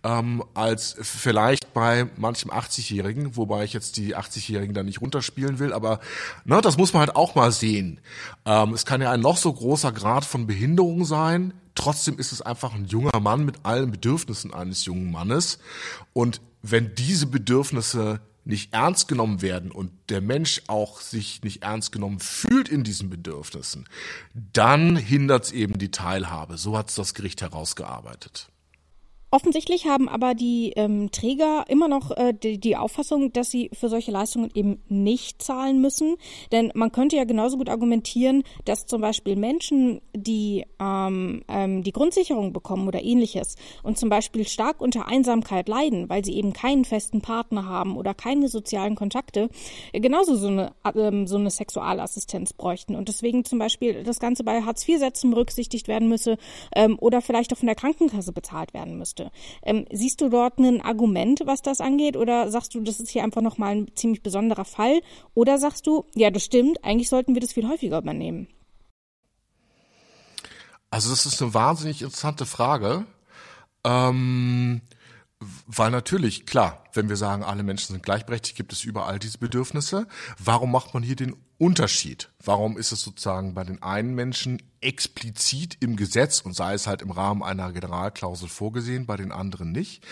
ähm, 0.04 0.44
als 0.56 0.96
vielleicht 1.00 1.74
bei 1.74 2.08
manchem 2.18 2.50
80-Jährigen, 2.50 3.36
wobei 3.36 3.64
ich 3.64 3.74
jetzt 3.74 3.98
die 3.98 4.16
80-Jährigen 4.16 4.74
da 4.74 4.82
nicht 4.82 5.00
runterspielen 5.00 5.60
will, 5.60 5.74
aber 5.74 6.00
ne, 6.44 6.62
das 6.62 6.78
muss 6.78 6.94
man 6.94 7.02
halt 7.02 7.16
auch 7.16 7.36
mal 7.36 7.52
sehen. 7.52 8.00
Ähm, 8.46 8.74
es 8.74 8.86
kann 8.86 9.02
ja 9.02 9.12
ein 9.12 9.22
noch 9.22 9.38
so 9.38 9.54
großer 9.54 9.92
Grad 9.92 10.26
von 10.26 10.48
Behinderung 10.48 11.06
sein, 11.06 11.54
trotzdem 11.76 12.18
ist 12.18 12.32
es 12.32 12.42
einfach 12.42 12.74
ein 12.74 12.86
junger 12.86 13.20
Mann 13.20 13.46
mit 13.46 13.58
allen 13.64 13.92
Bedürfnissen 13.92 14.54
eines 14.54 14.86
jungen 14.86 15.12
Mannes. 15.12 15.60
Und 16.14 16.42
wenn 16.64 16.96
diese 16.96 17.28
Bedürfnisse 17.28 18.22
nicht 18.46 18.74
ernst 18.74 19.08
genommen 19.08 19.42
werden 19.42 19.72
und 19.72 19.92
der 20.10 20.22
Mensch 20.22 20.62
auch 20.68 21.02
sich 21.02 21.44
nicht 21.44 21.64
ernst 21.64 21.92
genommen 21.92 22.20
fühlt 22.20 22.70
in 22.70 22.84
diesen 22.84 23.10
Bedürfnissen, 23.10 23.86
dann 24.54 24.96
hindert 24.96 25.46
es 25.46 25.52
eben 25.52 25.78
die 25.78 25.92
Teilhabe. 25.92 26.58
So 26.58 26.78
hat 26.78 26.90
es 26.90 26.96
das 26.96 27.14
Gericht 27.14 27.42
herausgearbeitet. 27.42 28.50
Offensichtlich 29.36 29.86
haben 29.86 30.08
aber 30.08 30.34
die 30.34 30.72
ähm, 30.78 31.12
Träger 31.12 31.66
immer 31.68 31.90
noch 31.90 32.12
äh, 32.12 32.34
die, 32.34 32.58
die, 32.58 32.78
Auffassung, 32.78 33.34
dass 33.34 33.52
sie 33.52 33.70
für 33.74 33.90
solche 33.90 34.10
Leistungen 34.10 34.50
eben 34.54 34.82
nicht 34.88 35.42
zahlen 35.42 35.82
müssen. 35.82 36.16
Denn 36.54 36.72
man 36.74 36.94
könnte 36.94 37.18
ja 37.18 37.26
genauso 37.26 37.58
gut 37.58 37.68
argumentieren, 37.68 38.44
dass 38.64 38.86
zum 38.86 39.02
Beispiel 39.02 39.36
Menschen, 39.36 40.00
die 40.16 40.64
ähm, 40.80 41.44
ähm, 41.50 41.84
die 41.84 41.92
Grundsicherung 41.92 42.54
bekommen 42.54 42.88
oder 42.88 43.04
ähnliches 43.04 43.58
und 43.84 43.98
zum 43.98 44.08
Beispiel 44.08 44.48
stark 44.48 44.80
unter 44.80 45.06
Einsamkeit 45.10 45.68
leiden, 45.68 46.08
weil 46.08 46.24
sie 46.24 46.38
eben 46.38 46.54
keinen 46.54 46.86
festen 46.86 47.20
Partner 47.20 47.66
haben 47.66 47.98
oder 47.98 48.14
keine 48.14 48.48
sozialen 48.48 48.96
Kontakte, 48.96 49.50
äh, 49.92 50.00
genauso 50.00 50.38
so 50.38 50.48
eine, 50.48 50.72
ähm, 50.96 51.28
so 51.28 51.36
eine 51.36 51.50
Sexualassistenz 51.50 52.54
bräuchten. 52.54 52.96
Und 52.96 53.10
deswegen 53.10 53.44
zum 53.44 53.60
Beispiel 53.60 54.06
das 54.06 54.22
Ganze 54.22 54.46
bei 54.46 54.62
Hartz-IV-Sätzen 54.62 55.30
berücksichtigt 55.32 55.90
werden 55.90 56.08
müsse 56.08 56.38
ähm, 56.74 56.98
oder 57.02 57.22
vielleicht 57.22 57.52
auch 57.52 57.58
von 57.58 57.68
der 57.68 57.76
Krankenkasse 57.76 58.32
bezahlt 58.32 58.74
werden 58.74 58.98
müsste. 58.98 59.25
Ähm, 59.64 59.86
siehst 59.92 60.22
du 60.22 60.30
dort 60.30 60.58
ein 60.60 60.82
Argument, 60.82 61.42
was 61.46 61.62
das 61.62 61.82
angeht, 61.82 62.18
oder 62.18 62.50
sagst 62.52 62.76
du, 62.76 62.82
das 62.82 63.00
ist 63.00 63.10
hier 63.10 63.24
einfach 63.24 63.42
nochmal 63.42 63.76
ein 63.76 63.92
ziemlich 63.96 64.24
besonderer 64.24 64.66
Fall? 64.66 65.02
Oder 65.34 65.58
sagst 65.58 65.88
du, 65.88 66.06
ja, 66.16 66.30
das 66.32 66.46
stimmt, 66.46 66.84
eigentlich 66.84 67.10
sollten 67.10 67.34
wir 67.34 67.42
das 67.42 67.54
viel 67.54 67.68
häufiger 67.68 67.98
übernehmen? 67.98 68.48
Also 70.90 71.10
das 71.10 71.26
ist 71.26 71.42
eine 71.42 71.54
wahnsinnig 71.54 72.02
interessante 72.02 72.46
Frage. 72.46 73.06
Ähm, 73.84 74.82
Weil 75.68 75.92
natürlich, 75.92 76.46
klar, 76.46 76.84
wenn 76.94 77.10
wir 77.10 77.18
sagen, 77.18 77.44
alle 77.44 77.64
Menschen 77.64 77.94
sind 77.94 78.04
gleichberechtigt, 78.04 78.56
gibt 78.56 78.72
es 78.72 78.86
überall 78.86 79.20
diese 79.20 79.38
Bedürfnisse. 79.38 80.08
Warum 80.40 80.72
macht 80.72 80.94
man 80.94 81.04
hier 81.04 81.18
den 81.18 81.36
Unterschied? 81.58 82.30
Warum 82.44 82.78
ist 82.78 82.94
es 82.94 83.02
sozusagen 83.02 83.54
bei 83.54 83.66
den 83.66 83.82
einen 83.84 84.16
Menschen 84.16 84.62
explizit 84.80 85.78
im 85.82 85.98
Gesetz 85.98 86.40
und 86.40 86.54
sei 86.54 86.74
es 86.74 86.88
halt 86.88 87.02
im 87.02 87.12
Rahmen 87.12 87.44
einer 87.44 87.74
Generalklausel 87.74 88.48
vorgesehen, 88.48 89.06
bei 89.06 89.18
den 89.18 89.34
anderen 89.34 89.74
nicht? 89.74 90.06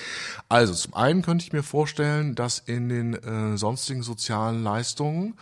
Also 0.49 0.73
zum 0.73 0.93
einen 0.93 1.21
könnte 1.21 1.45
ich 1.45 1.53
mir 1.53 1.63
vorstellen, 1.63 2.35
dass 2.35 2.59
in 2.59 2.89
den 2.89 3.13
äh, 3.13 3.57
sonstigen 3.57 4.03
sozialen 4.03 4.61
Leistungen 4.61 5.35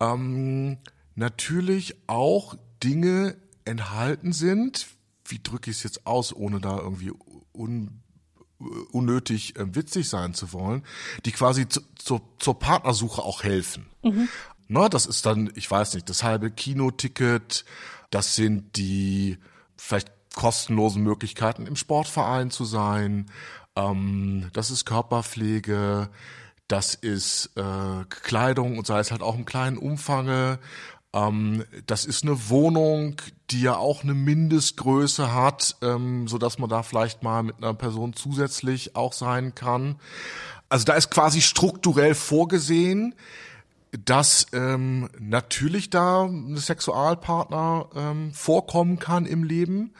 ähm, 0.00 0.78
natürlich 1.14 1.96
auch 2.08 2.56
Dinge 2.82 3.36
enthalten 3.64 4.32
sind, 4.32 4.88
wie 5.24 5.40
drücke 5.40 5.70
ich 5.70 5.76
es 5.76 5.82
jetzt 5.84 6.06
aus, 6.06 6.34
ohne 6.34 6.60
da 6.60 6.78
irgendwie 6.78 7.12
un 7.52 8.01
unnötig 8.90 9.56
äh, 9.56 9.74
witzig 9.74 10.08
sein 10.08 10.34
zu 10.34 10.52
wollen, 10.52 10.82
die 11.24 11.32
quasi 11.32 11.68
zu, 11.68 11.80
zu, 11.96 12.20
zur 12.38 12.58
Partnersuche 12.58 13.22
auch 13.22 13.42
helfen. 13.42 13.86
Mhm. 14.02 14.28
Na, 14.68 14.88
das 14.88 15.06
ist 15.06 15.26
dann, 15.26 15.52
ich 15.54 15.70
weiß 15.70 15.94
nicht, 15.94 16.08
das 16.08 16.22
halbe 16.22 16.50
Kinoticket, 16.50 17.64
das 18.10 18.36
sind 18.36 18.76
die 18.76 19.38
vielleicht 19.76 20.10
kostenlosen 20.34 21.02
Möglichkeiten 21.02 21.66
im 21.66 21.76
Sportverein 21.76 22.50
zu 22.50 22.64
sein, 22.64 23.30
ähm, 23.76 24.48
das 24.52 24.70
ist 24.70 24.84
Körperpflege, 24.84 26.08
das 26.68 26.94
ist 26.94 27.50
äh, 27.56 28.04
Kleidung 28.08 28.78
und 28.78 28.86
sei 28.86 28.98
es 29.00 29.10
halt 29.10 29.22
auch 29.22 29.34
im 29.34 29.44
kleinen 29.44 29.76
Umfange, 29.76 30.58
ähm, 31.14 31.64
das 31.86 32.04
ist 32.04 32.22
eine 32.22 32.48
Wohnung, 32.48 33.16
die 33.50 33.62
ja 33.62 33.76
auch 33.76 34.02
eine 34.02 34.14
Mindestgröße 34.14 35.32
hat, 35.34 35.76
ähm, 35.82 36.26
so 36.26 36.38
dass 36.38 36.58
man 36.58 36.70
da 36.70 36.82
vielleicht 36.82 37.22
mal 37.22 37.42
mit 37.42 37.58
einer 37.58 37.74
Person 37.74 38.14
zusätzlich 38.14 38.96
auch 38.96 39.12
sein 39.12 39.54
kann. 39.54 39.96
Also 40.68 40.84
da 40.84 40.94
ist 40.94 41.10
quasi 41.10 41.42
strukturell 41.42 42.14
vorgesehen, 42.14 43.14
dass 44.06 44.46
ähm, 44.54 45.10
natürlich 45.18 45.90
da 45.90 46.24
ein 46.24 46.56
Sexualpartner 46.56 47.90
ähm, 47.94 48.32
vorkommen 48.32 48.98
kann 48.98 49.26
im 49.26 49.44
Leben, 49.44 49.92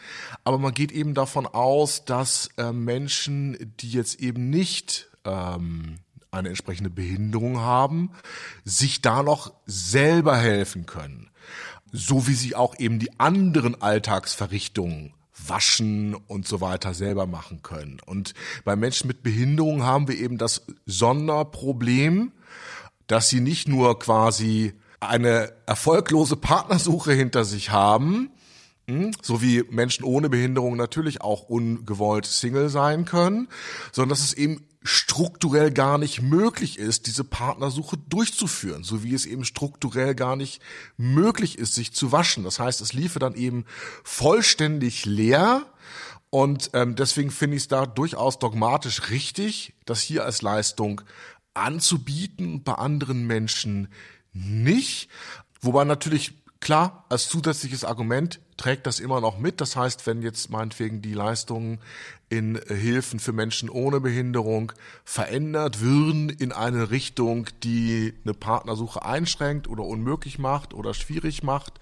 aber 0.45 0.57
man 0.57 0.73
geht 0.73 0.93
eben 0.93 1.13
davon 1.13 1.47
aus, 1.47 2.07
dass 2.07 2.49
äh, 2.57 2.73
Menschen, 2.73 3.75
die 3.81 3.91
jetzt 3.91 4.19
eben 4.21 4.49
nicht 4.49 5.11
ähm, 5.27 5.99
eine 6.33 6.49
entsprechende 6.49 6.91
Behinderung 6.91 7.61
haben, 7.61 8.11
sich 8.65 9.03
da 9.03 9.23
noch 9.23 9.53
selber 9.67 10.37
helfen 10.37 10.87
können. 10.87 11.31
So 11.93 12.27
wie 12.27 12.35
sie 12.35 12.57
auch 12.57 12.79
eben 12.79 12.99
die 12.99 13.21
anderen 13.21 13.81
Alltagsverrichtungen 13.81 15.13
waschen 15.47 16.15
und 16.15 16.49
so 16.49 16.61
weiter 16.61 16.95
selber 16.95 17.27
machen 17.27 17.63
können. 17.63 17.99
Und 18.07 18.33
bei 18.65 18.77
Menschen 18.77 19.09
mit 19.09 19.23
Behinderung 19.23 19.83
haben 19.83 20.09
wir 20.09 20.17
eben 20.17 20.39
das 20.39 20.63
Sonderproblem, 20.87 22.33
dass 23.09 23.29
sie 23.29 23.41
nicht 23.41 23.69
nur 23.69 23.99
quasi 23.99 24.73
eine 25.01 25.53
erfolglose 25.67 26.37
Partnersuche 26.37 27.13
hinter 27.13 27.45
sich 27.45 27.71
haben, 27.71 28.31
hm, 28.87 29.11
so 29.21 29.43
wie 29.43 29.65
Menschen 29.69 30.05
ohne 30.05 30.31
Behinderung 30.31 30.77
natürlich 30.77 31.21
auch 31.21 31.43
ungewollt 31.43 32.25
Single 32.25 32.71
sein 32.71 33.05
können, 33.05 33.49
sondern 33.91 34.11
dass 34.11 34.25
es 34.25 34.33
eben 34.33 34.65
strukturell 34.85 35.71
gar 35.71 35.99
nicht 35.99 36.23
möglich 36.23 36.79
ist, 36.79 37.07
diese 37.07 37.25
Partnersuche 37.25 37.97
durchzuführen, 37.97 38.85
so 38.85 39.03
wie 39.03 39.15
es 39.15 39.27
eben 39.27 39.45
strukturell 39.45 40.15
gar 40.15 40.37
nicht 40.37 40.61
möglich 40.97 41.59
ist, 41.59 41.75
sich 41.75 41.93
zu 41.93 42.13
waschen. 42.13 42.45
Das 42.45 42.59
heißt, 42.59 42.81
es 42.81 42.93
liefe 42.93 43.19
dann 43.19 43.35
eben 43.35 43.65
vollständig 44.03 45.05
leer 45.05 45.67
und 46.31 46.71
ähm, 46.73 46.97
deswegen 46.97 47.31
finde 47.31 47.57
ich 47.57 47.65
es 47.65 47.69
da 47.69 47.85
durchaus 47.85 48.39
dogmatisch 48.39 49.11
richtig, 49.11 49.75
das 49.85 50.01
hier 50.01 50.25
als 50.25 50.41
Leistung 50.41 51.03
anzubieten, 51.53 52.63
bei 52.63 52.73
anderen 52.73 53.27
Menschen 53.27 53.89
nicht. 54.33 55.11
Wobei 55.61 55.85
natürlich 55.85 56.33
klar, 56.61 57.05
als 57.11 57.29
zusätzliches 57.29 57.85
Argument 57.85 58.41
trägt 58.63 58.87
das 58.87 59.01
immer 59.01 59.21
noch 59.21 59.39
mit. 59.39 59.61
Das 59.61 59.75
heißt, 59.75 60.07
wenn 60.07 60.23
jetzt 60.23 60.49
meinetwegen 60.51 61.03
die 61.03 61.15
Leistungen 61.15 61.81
in 62.29 62.61
Hilfen 62.69 63.19
für 63.19 63.33
Menschen 63.33 63.69
ohne 63.69 63.99
Behinderung 63.99 64.71
verändert 65.05 65.81
würden 65.81 66.29
in 66.29 66.53
eine 66.53 66.93
Richtung, 66.93 67.49
die 67.65 68.15
eine 68.25 68.35
Partnersuche 68.35 69.05
einschränkt 69.05 69.67
oder 69.69 69.83
unmöglich 69.83 70.39
macht 70.39 70.75
oder 70.75 70.95
schwierig 70.95 71.43
macht, 71.43 71.81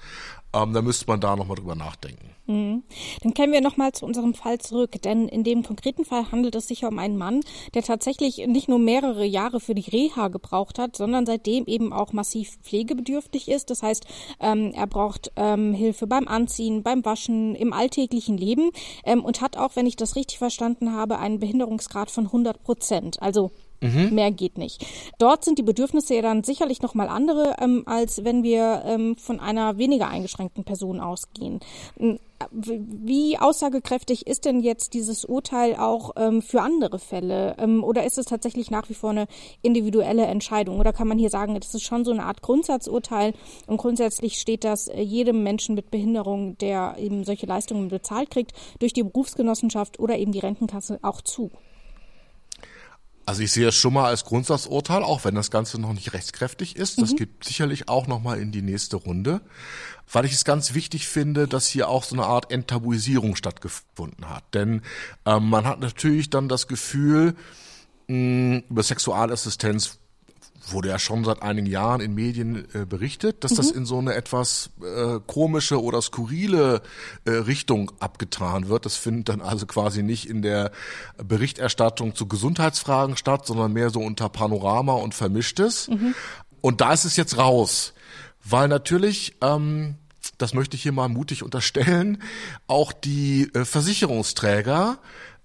ähm, 0.53 0.73
da 0.73 0.83
müsste 0.83 1.07
man 1.07 1.21
da 1.21 1.37
nochmal 1.37 1.57
drüber 1.57 1.75
nachdenken. 1.75 2.31
Mhm. 2.47 2.83
Dann 3.23 3.35
kehren 3.35 3.53
wir 3.53 3.61
nochmal 3.61 3.93
zu 3.93 4.05
unserem 4.05 4.35
Fall 4.35 4.59
zurück, 4.59 5.01
denn 5.03 5.29
in 5.29 5.45
dem 5.45 5.63
konkreten 5.63 6.05
Fall 6.05 6.33
handelt 6.33 6.57
es 6.57 6.67
sich 6.67 6.85
um 6.85 6.99
einen 6.99 7.17
Mann, 7.17 7.41
der 7.75 7.83
tatsächlich 7.83 8.45
nicht 8.47 8.69
nur 8.69 8.81
mehrere 8.81 9.25
Jahre 9.25 9.61
für 9.61 9.75
die 9.75 9.89
Reha 9.89 10.29
gebraucht 10.29 10.79
hat, 10.79 10.97
sondern 10.97 11.27
seitdem 11.27 11.67
eben 11.67 11.93
auch 11.93 12.13
massiv 12.13 12.59
pflegebedürftig 12.63 13.49
ist. 13.49 13.71
Das 13.71 13.83
heißt, 13.83 14.05
ähm, 14.41 14.73
er 14.75 14.89
braucht 14.89 15.31
ähm, 15.37 15.73
Hilfe 15.73 16.09
beim 16.09 16.27
Anziehen, 16.27 16.83
beim 16.83 17.05
Waschen, 17.05 17.55
im 17.55 17.73
alltäglichen 17.73 18.37
Leben 18.37 18.71
ähm, 19.05 19.25
und 19.25 19.41
hat 19.41 19.57
auch, 19.57 19.77
wenn 19.77 19.87
ich 19.87 19.97
das 19.97 20.17
richtig 20.17 20.39
verstanden 20.39 20.93
habe, 20.93 21.19
einen 21.19 21.39
Behinderungsgrad 21.39 22.11
von 22.11 22.27
100 22.27 22.63
Prozent. 22.65 23.23
Also 23.23 23.53
Mhm. 23.81 24.15
Mehr 24.15 24.31
geht 24.31 24.59
nicht. 24.59 24.85
Dort 25.19 25.45
sind 25.45 25.59
die 25.59 25.63
Bedürfnisse 25.63 26.15
ja 26.15 26.23
dann 26.23 26.45
sicherlich 26.45 26.83
nochmal 26.83 27.09
andere, 27.09 27.57
ähm, 27.61 27.85
als 27.87 28.25
wenn 28.25 28.43
wir 28.43 28.83
ähm, 28.85 29.17
von 29.17 29.41
einer 29.41 29.79
weniger 29.79 30.09
eingeschränkten 30.09 30.65
Person 30.65 31.01
ausgehen. 31.01 31.61
Ähm, 31.99 32.19
wie 32.53 33.39
aussagekräftig 33.39 34.27
ist 34.27 34.45
denn 34.45 34.61
jetzt 34.61 34.95
dieses 34.95 35.25
Urteil 35.25 35.77
auch 35.77 36.13
ähm, 36.17 36.43
für 36.43 36.63
andere 36.63 36.99
Fälle? 36.99 37.55
Ähm, 37.59 37.85
oder 37.85 38.05
ist 38.05 38.19
es 38.19 38.27
tatsächlich 38.27 38.71
nach 38.71 38.89
wie 38.89 38.95
vor 38.95 39.11
eine 39.11 39.27
individuelle 39.63 40.25
Entscheidung? 40.25 40.79
Oder 40.79 40.93
kann 40.93 41.09
man 41.09 41.19
hier 41.19 41.31
sagen, 41.31 41.55
das 41.55 41.75
ist 41.75 41.83
schon 41.83 42.05
so 42.05 42.13
eine 42.13 42.25
Art 42.25 42.43
Grundsatzurteil 42.43 43.35
und 43.67 43.77
grundsätzlich 43.79 44.39
steht 44.39 44.65
das 44.65 44.89
äh, 44.89 45.01
jedem 45.01 45.43
Menschen 45.43 45.75
mit 45.75 45.91
Behinderung, 45.91 46.57
der 46.59 46.97
eben 46.99 47.25
solche 47.25 47.47
Leistungen 47.47 47.89
bezahlt 47.89 48.31
kriegt, 48.31 48.53
durch 48.79 48.93
die 48.93 49.03
Berufsgenossenschaft 49.03 49.99
oder 49.99 50.19
eben 50.19 50.33
die 50.33 50.39
Rentenkasse 50.39 50.99
auch 51.03 51.21
zu? 51.21 51.51
Also 53.31 53.45
ich 53.45 53.53
sehe 53.53 53.69
es 53.69 53.77
schon 53.77 53.93
mal 53.93 54.07
als 54.07 54.25
Grundsatzurteil, 54.25 55.05
auch 55.05 55.23
wenn 55.23 55.37
das 55.37 55.53
Ganze 55.53 55.81
noch 55.81 55.93
nicht 55.93 56.13
rechtskräftig 56.15 56.75
ist. 56.75 57.01
Das 57.01 57.13
mhm. 57.13 57.17
geht 57.17 57.45
sicherlich 57.45 57.89
auch 57.89 58.09
noch 58.09 58.21
mal 58.21 58.41
in 58.41 58.51
die 58.51 58.61
nächste 58.61 58.97
Runde, 58.97 59.41
weil 60.13 60.25
ich 60.25 60.33
es 60.33 60.45
ganz 60.45 60.75
wichtig 60.75 61.07
finde, 61.07 61.47
dass 61.47 61.69
hier 61.69 61.89
auch 61.89 62.03
so 62.03 62.17
eine 62.17 62.25
Art 62.25 62.51
Enttabuisierung 62.51 63.37
stattgefunden 63.37 64.29
hat. 64.29 64.43
Denn 64.53 64.83
ähm, 65.27 65.49
man 65.49 65.65
hat 65.65 65.79
natürlich 65.79 66.29
dann 66.29 66.49
das 66.49 66.67
Gefühl, 66.67 67.37
mh, 68.09 68.63
über 68.69 68.83
Sexualassistenz 68.83 70.01
wurde 70.69 70.89
ja 70.89 70.99
schon 70.99 71.25
seit 71.25 71.43
einigen 71.43 71.67
Jahren 71.67 72.01
in 72.01 72.15
Medien 72.15 72.67
äh, 72.75 72.85
berichtet, 72.85 73.45
dass 73.45 73.53
mhm. 73.53 73.57
das 73.57 73.71
in 73.71 73.87
so 73.87 73.99
eine 73.99 74.15
etwas 74.15 74.71
äh, 74.83 75.19
komische 75.27 75.83
oder 75.83 76.03
skurrile 76.03 76.83
äh, 77.25 77.31
Richtung 77.31 77.91
abgetan 78.01 78.69
wird. 78.69 78.87
Das 78.87 78.97
findet 78.97 79.31
dann 79.31 79.41
also 79.41 79.67
quasi 79.67 80.03
nicht 80.03 80.29
in 80.29 80.43
der 80.43 80.71
Berichterstattung 81.23 82.15
zu 82.15 82.27
Gesundheitsfragen 82.27 83.17
statt, 83.17 83.47
sondern 83.47 83.73
mehr 83.73 83.91
so 83.91 84.01
unter 84.01 84.29
Panorama 84.29 84.95
und 84.95 85.15
Vermischtes. 85.15 85.89
Mhm. 85.89 86.15
Und 86.61 86.81
da 86.81 86.93
ist 86.93 87.05
es 87.05 87.17
jetzt 87.17 87.39
raus, 87.39 87.95
weil 88.45 88.69
natürlich 88.69 89.37
ähm, 89.41 89.97
das 90.39 90.55
möchte 90.55 90.77
ich 90.77 90.83
hier 90.83 90.93
mal 90.93 91.09
mutig 91.09 91.43
unterstellen, 91.43 92.23
auch 92.67 92.93
die 92.93 93.51
äh, 93.55 93.65
Versicherungsträger 93.65 94.99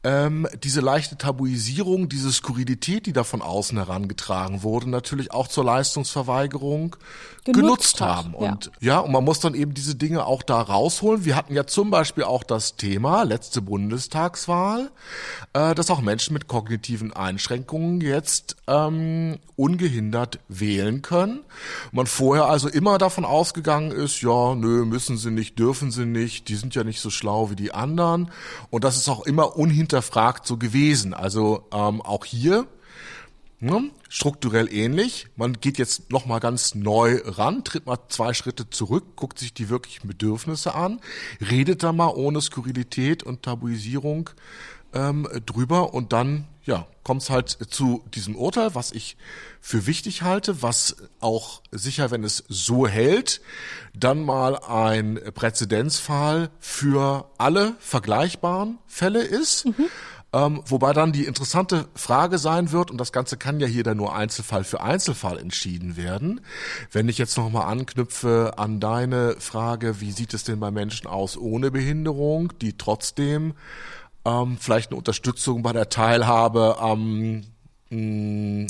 ähm, 0.06 0.48
diese 0.64 0.82
leichte 0.82 1.18
Tabuisierung, 1.18 2.10
diese 2.10 2.32
Skurrilität, 2.32 3.08
die 3.08 3.14
da 3.14 3.24
von 3.24 3.42
außen 3.42 3.76
herangetragen 3.76 4.62
wurde, 4.62 4.88
natürlich 4.88 5.32
auch 5.32 5.48
zur 5.48 5.66
Leistungsverweigerung 5.66 6.96
genutzt, 7.44 7.98
genutzt 7.98 8.02
haben. 8.02 8.34
Hat, 8.34 8.40
und 8.40 8.66
ja. 8.82 8.94
ja, 8.94 9.00
und 9.00 9.12
man 9.12 9.24
muss 9.24 9.40
dann 9.40 9.56
eben 9.56 9.74
diese 9.74 9.96
Dinge 9.96 10.26
auch 10.26 10.44
da 10.44 10.62
rausholen. 10.62 11.26
Wir 11.26 11.36
hatten 11.36 11.56
ja 11.56 11.66
zum 11.66 11.90
Beispiel 11.90 12.24
auch 12.24 12.44
das 12.44 12.76
Thema, 12.76 13.24
letzte 13.24 13.64
Bundestagswahl, 13.64 14.92
äh, 15.54 15.74
dass 15.74 15.90
auch 15.90 16.02
Menschen 16.02 16.34
mit 16.34 16.48
kognitiven 16.48 17.12
Einschränkungen 17.12 18.00
jetzt 18.02 18.58
ähm, 18.68 19.40
ungehindert 19.56 20.40
wählen 20.48 21.02
können. 21.02 21.40
Man 21.92 22.06
vorher 22.06 22.46
also 22.46 22.68
immer 22.68 22.98
davon 23.00 23.26
ausgegangen 23.26 23.92
ist, 23.92 24.22
ja, 24.22 24.54
nö, 24.54 24.86
müssen 24.86 25.18
sie 25.18 25.32
nicht, 25.32 25.58
dürfen 25.58 25.92
sie 25.92 26.06
nicht, 26.06 26.48
die 26.50 26.56
sind 26.56 26.76
ja 26.76 26.84
nicht 26.84 27.00
so 27.00 27.10
schlau 27.10 27.50
wie 27.50 27.56
die 27.56 27.74
anderen. 27.74 28.30
Und 28.70 28.84
das 28.84 28.98
ist 28.98 29.10
auch 29.10 29.26
immer 29.26 29.56
unhinter 29.56 29.95
hinterfragt 29.96 30.46
so 30.46 30.58
gewesen. 30.58 31.14
Also 31.14 31.68
ähm, 31.72 32.02
auch 32.02 32.26
hier 32.26 32.68
ne, 33.62 33.92
strukturell 34.10 34.72
ähnlich. 34.72 35.28
Man 35.38 35.54
geht 35.54 35.78
jetzt 35.78 36.12
noch 36.12 36.26
mal 36.26 36.40
ganz 36.40 36.76
neu 36.76 37.22
ran, 37.24 37.64
tritt 37.64 37.86
mal 37.86 38.00
zwei 38.10 38.34
Schritte 38.34 38.70
zurück, 38.70 39.16
guckt 39.16 39.40
sich 39.40 39.54
die 39.54 39.70
wirklichen 39.70 40.08
Bedürfnisse 40.08 40.76
an, 40.76 41.00
redet 41.50 41.82
da 41.84 41.94
mal 41.94 42.10
ohne 42.10 42.42
Skurrilität 42.42 43.24
und 43.24 43.44
Tabuisierung 43.44 44.32
ähm, 44.96 45.28
drüber 45.46 45.94
und 45.94 46.14
dann 46.14 46.48
ja 46.64 46.88
kommt 47.06 47.22
es 47.22 47.30
halt 47.30 47.50
zu 47.70 48.04
diesem 48.14 48.36
Urteil, 48.36 48.74
was 48.74 48.92
ich 48.92 49.16
für 49.62 49.86
wichtig 49.86 50.24
halte, 50.24 50.64
was 50.64 50.98
auch 51.20 51.62
sicher, 51.72 52.10
wenn 52.10 52.24
es 52.24 52.44
so 52.50 52.88
hält, 52.88 53.42
dann 53.94 54.24
mal 54.24 54.58
ein 54.58 55.20
Präzedenzfall 55.36 56.50
für 56.60 57.30
alle 57.38 57.76
vergleichbaren 57.80 58.80
Fälle 58.88 59.22
ist. 59.22 59.66
Mhm. 59.68 59.86
Ähm, 60.34 60.64
wobei 60.66 60.94
dann 60.94 61.14
die 61.14 61.26
interessante 61.26 61.88
Frage 61.94 62.40
sein 62.40 62.72
wird, 62.72 62.90
und 62.92 62.98
das 62.98 63.14
Ganze 63.14 63.38
kann 63.38 63.60
ja 63.60 63.68
hier 63.68 63.84
dann 63.84 63.98
nur 63.98 64.16
Einzelfall 64.16 64.64
für 64.64 64.82
Einzelfall 64.82 65.38
entschieden 65.38 65.96
werden. 65.98 66.42
Wenn 66.92 67.08
ich 67.08 67.20
jetzt 67.20 67.38
nochmal 67.38 67.68
anknüpfe 67.72 68.54
an 68.58 68.80
deine 68.80 69.36
Frage, 69.40 70.02
wie 70.02 70.12
sieht 70.12 70.34
es 70.34 70.44
denn 70.44 70.60
bei 70.60 70.72
Menschen 70.72 71.08
aus 71.08 71.38
ohne 71.38 71.70
Behinderung, 71.70 72.52
die 72.60 72.78
trotzdem 72.78 73.54
ähm, 74.26 74.58
vielleicht 74.60 74.92
eine 74.92 74.98
Unterstützung 74.98 75.62
bei 75.64 75.72
der 75.72 75.90
Teilhabe 75.90 76.78
am 76.80 77.44
ähm, 77.92 78.68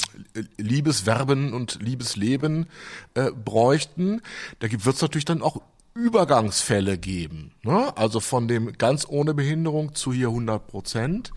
Liebesverben 0.58 1.54
und 1.54 1.80
Liebesleben 1.82 2.68
äh, 3.14 3.32
bräuchten. 3.32 4.22
Da 4.60 4.70
wird 4.72 4.96
es 4.96 5.02
natürlich 5.02 5.26
dann 5.26 5.42
auch 5.42 5.62
Übergangsfälle 5.94 6.98
geben. 6.98 7.52
Ne? 7.64 7.96
Also 7.98 8.20
von 8.20 8.48
dem 8.48 8.78
ganz 8.78 9.08
ohne 9.08 9.34
Behinderung 9.34 9.96
zu 9.96 10.12
hier 10.12 10.28
100 10.28 10.68
Prozent. 10.68 11.32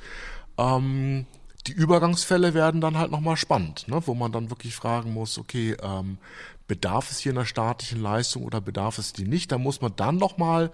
Ähm, 0.59 1.27
die 1.69 1.73
Übergangsfälle 1.73 2.55
werden 2.55 2.81
dann 2.81 2.99
halt 2.99 3.11
nochmal 3.11 3.37
spannend, 3.37 3.87
ne? 3.89 4.03
wo 4.07 4.15
man 4.15 4.33
dann 4.33 4.51
wirklich 4.51 4.75
fragen 4.75 5.13
muss, 5.13 5.39
okay, 5.39 5.77
ähm, 5.83 6.19
bedarf 6.67 7.11
es 7.11 7.19
hier 7.19 7.33
einer 7.33 7.47
staatlichen 7.47 8.03
Leistung 8.03 8.45
oder 8.45 8.61
bedarf 8.61 8.99
es 8.99 9.13
die 9.13 9.27
nicht? 9.27 9.53
Da 9.53 9.59
muss 9.59 9.81
man 9.81 9.95
dann 9.95 10.17
nochmal 10.17 10.73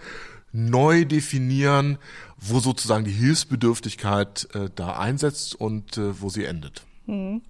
neu 0.55 1.05
definieren, 1.05 1.99
wo 2.39 2.61
sozusagen 2.61 3.05
die 3.05 3.11
Hilfsbedürftigkeit 3.11 4.49
äh, 4.55 4.71
da 4.75 4.97
einsetzt 4.97 5.55
und 5.55 5.99
äh, 5.99 6.21
wo 6.21 6.31
sie 6.31 6.45
endet. 6.45 6.83
Hm. 7.07 7.43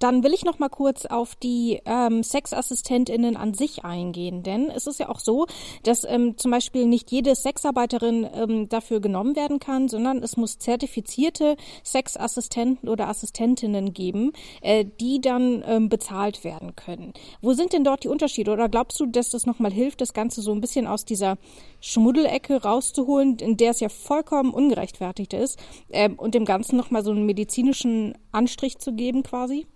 Dann 0.00 0.22
will 0.22 0.34
ich 0.34 0.44
noch 0.44 0.58
mal 0.58 0.68
kurz 0.68 1.06
auf 1.06 1.34
die 1.34 1.80
ähm, 1.86 2.22
Sexassistentinnen 2.22 3.36
an 3.36 3.54
sich 3.54 3.84
eingehen, 3.84 4.42
denn 4.42 4.70
es 4.70 4.86
ist 4.86 5.00
ja 5.00 5.08
auch 5.08 5.20
so, 5.20 5.46
dass 5.82 6.04
ähm, 6.04 6.36
zum 6.36 6.50
Beispiel 6.50 6.84
nicht 6.84 7.10
jede 7.10 7.34
Sexarbeiterin 7.34 8.28
ähm, 8.34 8.68
dafür 8.68 9.00
genommen 9.00 9.34
werden 9.34 9.60
kann, 9.60 9.88
sondern 9.88 10.22
es 10.22 10.36
muss 10.36 10.58
zertifizierte 10.58 11.56
Sexassistenten 11.82 12.90
oder 12.90 13.08
Assistentinnen 13.08 13.94
geben, 13.94 14.32
äh, 14.60 14.84
die 15.00 15.22
dann 15.22 15.64
ähm, 15.66 15.88
bezahlt 15.88 16.44
werden 16.44 16.76
können. 16.76 17.14
Wo 17.40 17.54
sind 17.54 17.72
denn 17.72 17.84
dort 17.84 18.04
die 18.04 18.08
Unterschiede? 18.08 18.50
Oder 18.50 18.68
glaubst 18.68 19.00
du, 19.00 19.06
dass 19.06 19.30
das 19.30 19.46
noch 19.46 19.58
mal 19.58 19.72
hilft, 19.72 20.02
das 20.02 20.12
Ganze 20.12 20.42
so 20.42 20.52
ein 20.52 20.60
bisschen 20.60 20.86
aus 20.86 21.06
dieser 21.06 21.38
Schmuddelecke 21.80 22.62
rauszuholen, 22.62 23.38
in 23.38 23.56
der 23.56 23.70
es 23.70 23.80
ja 23.80 23.88
vollkommen 23.88 24.52
ungerechtfertigt 24.52 25.32
ist, 25.32 25.58
äh, 25.88 26.10
und 26.10 26.34
dem 26.34 26.44
Ganzen 26.44 26.76
noch 26.76 26.90
mal 26.90 27.02
so 27.02 27.10
einen 27.10 27.24
medizinischen 27.24 28.18
Anstrich 28.32 28.78
zu 28.78 28.92
geben 28.92 29.22
quasi? 29.22 29.66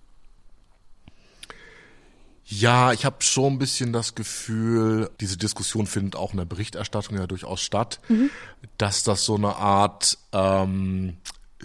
Ja, 2.45 2.93
ich 2.93 3.05
habe 3.05 3.17
schon 3.21 3.55
ein 3.55 3.59
bisschen 3.59 3.93
das 3.93 4.15
Gefühl, 4.15 5.11
diese 5.21 5.37
Diskussion 5.37 5.87
findet 5.87 6.17
auch 6.17 6.33
in 6.33 6.39
der 6.39 6.45
Berichterstattung 6.45 7.17
ja 7.17 7.27
durchaus 7.27 7.63
statt, 7.63 8.01
mhm. 8.09 8.31
dass 8.79 9.05
das 9.05 9.25
so 9.25 9.37
eine 9.37 9.57
Art 9.57 10.19
ähm, 10.33 11.17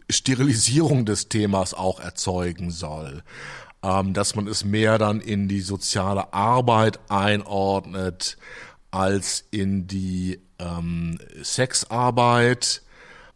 Sterilisierung 0.10 1.06
des 1.06 1.29
Themas 1.29 1.74
auch 1.74 2.00
erzeugen 2.00 2.72
soll. 2.72 3.24
Ähm, 3.84 4.13
dass 4.13 4.36
man 4.36 4.48
es 4.48 4.63
mehr 4.65 4.98
dann 4.98 5.20
in 5.22 5.48
die 5.48 5.62
soziale 5.62 6.34
Arbeit 6.34 7.00
einordnet 7.10 8.38
als 8.89 9.46
in 9.51 9.88
die 9.88 10.39
ähm, 10.58 11.20
Sexarbeit. 11.41 12.82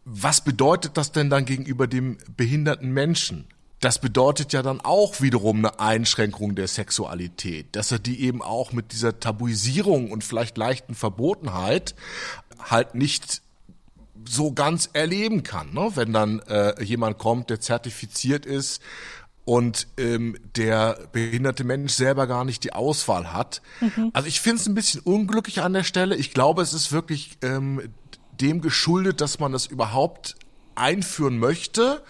Was 0.04 0.42
bedeutet 0.42 0.96
das 0.96 1.12
denn 1.12 1.30
dann 1.30 1.44
gegenüber 1.44 1.86
dem 1.86 2.18
behinderten 2.36 2.92
Menschen? 2.92 3.46
das 3.82 3.98
bedeutet 3.98 4.52
ja 4.52 4.62
dann 4.62 4.80
auch 4.80 5.20
wiederum 5.20 5.58
eine 5.58 5.80
Einschränkung 5.80 6.54
der 6.54 6.68
Sexualität, 6.68 7.66
dass 7.72 7.90
er 7.90 7.98
die 7.98 8.20
eben 8.20 8.40
auch 8.40 8.72
mit 8.72 8.92
dieser 8.92 9.18
Tabuisierung 9.18 10.12
und 10.12 10.22
vielleicht 10.22 10.56
leichten 10.56 10.94
Verbotenheit 10.94 11.96
halt 12.60 12.94
nicht 12.94 13.42
so 14.24 14.52
ganz 14.52 14.88
erleben 14.92 15.42
kann, 15.42 15.74
ne? 15.74 15.90
wenn 15.96 16.12
dann 16.12 16.38
äh, 16.48 16.80
jemand 16.80 17.18
kommt, 17.18 17.50
der 17.50 17.58
zertifiziert 17.58 18.46
ist 18.46 18.80
und 19.44 19.88
ähm, 19.98 20.36
der 20.54 20.96
behinderte 21.10 21.64
Mensch 21.64 21.92
selber 21.94 22.28
gar 22.28 22.44
nicht 22.44 22.62
die 22.62 22.72
Auswahl 22.72 23.32
hat. 23.32 23.62
Mhm. 23.80 24.10
Also 24.12 24.28
ich 24.28 24.40
finde 24.40 24.60
es 24.60 24.68
ein 24.68 24.76
bisschen 24.76 25.00
unglücklich 25.00 25.60
an 25.60 25.72
der 25.72 25.82
Stelle. 25.82 26.14
Ich 26.14 26.32
glaube, 26.32 26.62
es 26.62 26.72
ist 26.72 26.92
wirklich 26.92 27.32
ähm, 27.42 27.82
dem 28.42 28.60
geschuldet, 28.60 29.20
dass 29.20 29.38
man 29.38 29.52
das 29.52 29.66
überhaupt 29.66 30.34
einführen 30.74 31.38
möchte 31.38 32.02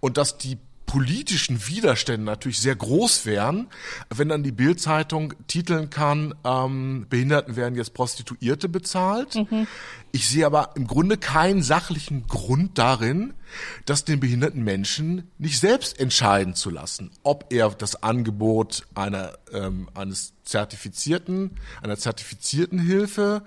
und 0.00 0.16
dass 0.16 0.38
die 0.38 0.58
politischen 0.86 1.66
Widerstände 1.66 2.24
natürlich 2.24 2.60
sehr 2.60 2.76
groß 2.76 3.26
wären, 3.26 3.68
wenn 4.14 4.28
dann 4.28 4.42
die 4.42 4.52
Bildzeitung 4.52 5.34
titeln 5.48 5.90
kann, 5.90 6.34
ähm, 6.44 7.06
Behinderten 7.08 7.56
werden 7.56 7.74
jetzt 7.74 7.94
Prostituierte 7.94 8.68
bezahlt. 8.68 9.34
Mhm. 9.34 9.66
Ich 10.12 10.28
sehe 10.28 10.46
aber 10.46 10.70
im 10.76 10.86
Grunde 10.86 11.16
keinen 11.16 11.62
sachlichen 11.62 12.26
Grund 12.26 12.78
darin, 12.78 13.34
das 13.84 14.04
den 14.04 14.20
behinderten 14.20 14.62
Menschen 14.62 15.30
nicht 15.38 15.58
selbst 15.58 15.98
entscheiden 15.98 16.54
zu 16.54 16.70
lassen, 16.70 17.10
ob 17.22 17.52
er 17.52 17.70
das 17.70 18.02
Angebot 18.02 18.86
einer 18.94 19.38
ähm, 19.52 19.88
eines 19.94 20.34
zertifizierten, 20.44 21.58
einer 21.82 21.96
zertifizierten 21.96 22.78
Hilfe 22.78 23.42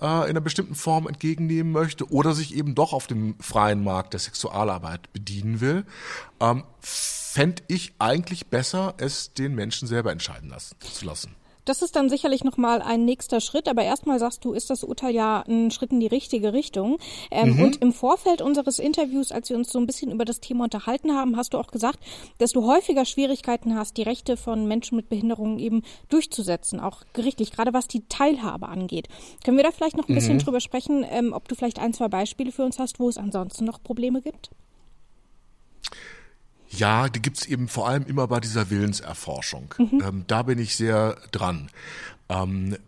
äh, 0.00 0.04
in 0.04 0.30
einer 0.30 0.40
bestimmten 0.40 0.74
Form 0.74 1.06
entgegennehmen 1.06 1.72
möchte 1.72 2.10
oder 2.10 2.34
sich 2.34 2.54
eben 2.54 2.74
doch 2.74 2.92
auf 2.92 3.06
dem 3.06 3.38
freien 3.40 3.84
Markt 3.84 4.12
der 4.12 4.20
Sexualarbeit 4.20 5.12
bedienen 5.12 5.60
will, 5.60 5.84
ähm, 6.40 6.64
fände 6.80 7.62
ich 7.68 7.94
eigentlich 7.98 8.48
besser, 8.48 8.94
es 8.98 9.32
den 9.34 9.54
Menschen 9.54 9.86
selber 9.86 10.10
entscheiden 10.10 10.50
lassen, 10.50 10.76
zu 10.80 11.04
lassen. 11.04 11.34
Das 11.64 11.82
ist 11.82 11.96
dann 11.96 12.08
sicherlich 12.08 12.44
nochmal 12.44 12.82
ein 12.82 13.04
nächster 13.04 13.40
Schritt, 13.40 13.68
aber 13.68 13.82
erstmal 13.82 14.18
sagst 14.18 14.44
du, 14.44 14.52
ist 14.52 14.70
das 14.70 14.84
Urteil 14.84 15.14
ja 15.14 15.44
ein 15.46 15.70
Schritt 15.70 15.92
in 15.92 16.00
die 16.00 16.06
richtige 16.06 16.52
Richtung. 16.52 16.98
Ähm, 17.30 17.54
mhm. 17.54 17.62
Und 17.62 17.82
im 17.82 17.92
Vorfeld 17.92 18.42
unseres 18.42 18.78
Interviews, 18.78 19.32
als 19.32 19.50
wir 19.50 19.56
uns 19.56 19.70
so 19.70 19.78
ein 19.78 19.86
bisschen 19.86 20.10
über 20.10 20.24
das 20.24 20.40
Thema 20.40 20.64
unterhalten 20.64 21.14
haben, 21.14 21.36
hast 21.36 21.54
du 21.54 21.58
auch 21.58 21.70
gesagt, 21.70 21.98
dass 22.38 22.52
du 22.52 22.66
häufiger 22.66 23.04
Schwierigkeiten 23.04 23.76
hast, 23.76 23.96
die 23.96 24.02
Rechte 24.02 24.36
von 24.36 24.66
Menschen 24.66 24.96
mit 24.96 25.08
Behinderungen 25.08 25.58
eben 25.58 25.82
durchzusetzen, 26.08 26.80
auch 26.80 27.02
gerichtlich, 27.12 27.52
gerade 27.52 27.72
was 27.72 27.88
die 27.88 28.02
Teilhabe 28.08 28.68
angeht. 28.68 29.08
Können 29.44 29.56
wir 29.56 29.64
da 29.64 29.70
vielleicht 29.70 29.96
noch 29.96 30.08
ein 30.08 30.14
bisschen 30.14 30.34
mhm. 30.34 30.40
drüber 30.40 30.60
sprechen, 30.60 31.04
ähm, 31.08 31.32
ob 31.32 31.48
du 31.48 31.54
vielleicht 31.54 31.78
ein, 31.78 31.92
zwei 31.92 32.08
Beispiele 32.08 32.52
für 32.52 32.64
uns 32.64 32.78
hast, 32.78 33.00
wo 33.00 33.08
es 33.08 33.18
ansonsten 33.18 33.64
noch 33.64 33.82
Probleme 33.82 34.22
gibt? 34.22 34.50
Ja, 36.70 37.08
die 37.08 37.20
gibt's 37.20 37.46
eben 37.46 37.68
vor 37.68 37.88
allem 37.88 38.06
immer 38.06 38.28
bei 38.28 38.40
dieser 38.40 38.70
Willenserforschung. 38.70 39.74
Mhm. 39.76 40.02
Ähm, 40.02 40.24
da 40.26 40.42
bin 40.42 40.58
ich 40.58 40.76
sehr 40.76 41.16
dran. 41.32 41.70
Ähm, 42.28 42.74
äh, 42.74 42.78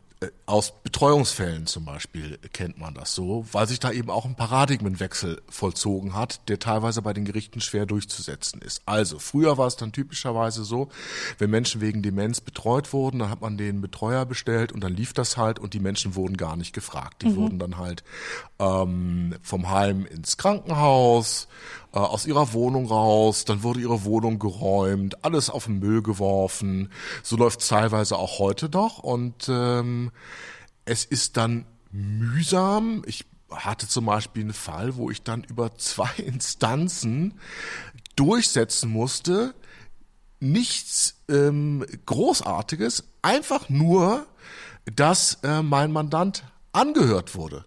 aus 0.47 0.73
Betreuungsfällen 0.83 1.67
zum 1.67 1.85
Beispiel 1.85 2.39
kennt 2.53 2.79
man 2.79 2.95
das 2.95 3.15
so, 3.15 3.47
weil 3.53 3.67
sich 3.67 3.81
da 3.81 3.91
eben 3.91 4.11
auch 4.11 4.25
ein 4.25 4.37
Paradigmenwechsel 4.37 5.43
vollzogen 5.49 6.15
hat, 6.15 6.49
der 6.49 6.59
teilweise 6.59 7.03
bei 7.03 7.13
den 7.13 7.25
Gerichten 7.25 7.61
schwer 7.61 7.87
durchzusetzen 7.87 8.61
ist. 8.61 8.83
Also, 8.87 9.19
früher 9.19 9.59
war 9.59 9.67
es 9.67 9.77
dann 9.77 9.93
typischerweise 9.93 10.65
so, 10.65 10.89
wenn 11.39 11.51
Menschen 11.51 11.81
wegen 11.81 12.03
Demenz 12.03 12.41
betreut 12.41 12.93
wurden, 12.93 13.19
dann 13.19 13.31
hat 13.31 13.41
man 13.41 13.57
den 13.57 13.81
Betreuer 13.81 14.25
bestellt 14.25 14.73
und 14.73 14.83
dann 14.83 14.95
lief 14.95 15.13
das 15.13 15.37
halt 15.37 15.59
und 15.59 15.75
die 15.75 15.81
Menschen 15.81 16.15
wurden 16.15 16.37
gar 16.37 16.57
nicht 16.57 16.73
gefragt. 16.73 17.23
Die 17.23 17.29
mhm. 17.29 17.37
wurden 17.37 17.59
dann 17.59 17.79
halt 17.79 18.05
ähm, 18.59 19.35
vom 19.43 19.71
Heim 19.71 20.07
ins 20.07 20.37
Krankenhaus 20.37 21.49
äh, 21.93 21.99
aus 21.99 22.27
ihrer 22.27 22.53
Wohnung 22.53 22.87
raus, 22.87 23.45
dann 23.45 23.63
wurde 23.63 23.81
ihre 23.81 24.05
Wohnung 24.05 24.39
geräumt, 24.39 25.25
alles 25.25 25.51
auf 25.51 25.67
den 25.67 25.79
Müll 25.79 26.03
geworfen. 26.03 26.91
So 27.23 27.37
läuft 27.37 27.61
es 27.61 27.69
teilweise 27.69 28.17
auch 28.17 28.39
heute 28.39 28.69
noch 28.69 28.99
und 28.99 29.49
ähm, 29.49 30.12
es 30.85 31.05
ist 31.05 31.37
dann 31.37 31.67
mühsam. 31.91 33.03
Ich 33.07 33.25
hatte 33.51 33.87
zum 33.87 34.07
Beispiel 34.07 34.45
einen 34.45 34.53
Fall, 34.53 34.97
wo 34.97 35.11
ich 35.11 35.23
dann 35.23 35.45
über 35.45 35.77
zwei 35.77 36.11
Instanzen 36.17 37.35
durchsetzen 38.17 38.91
musste, 38.91 39.55
nichts 40.41 41.23
ähm, 41.29 41.85
Großartiges, 42.07 43.05
einfach 43.23 43.69
nur, 43.69 44.27
dass 44.85 45.39
äh, 45.43 45.63
mein 45.63 45.93
Mandant 45.93 46.45
angehört 46.73 47.35
wurde. 47.37 47.65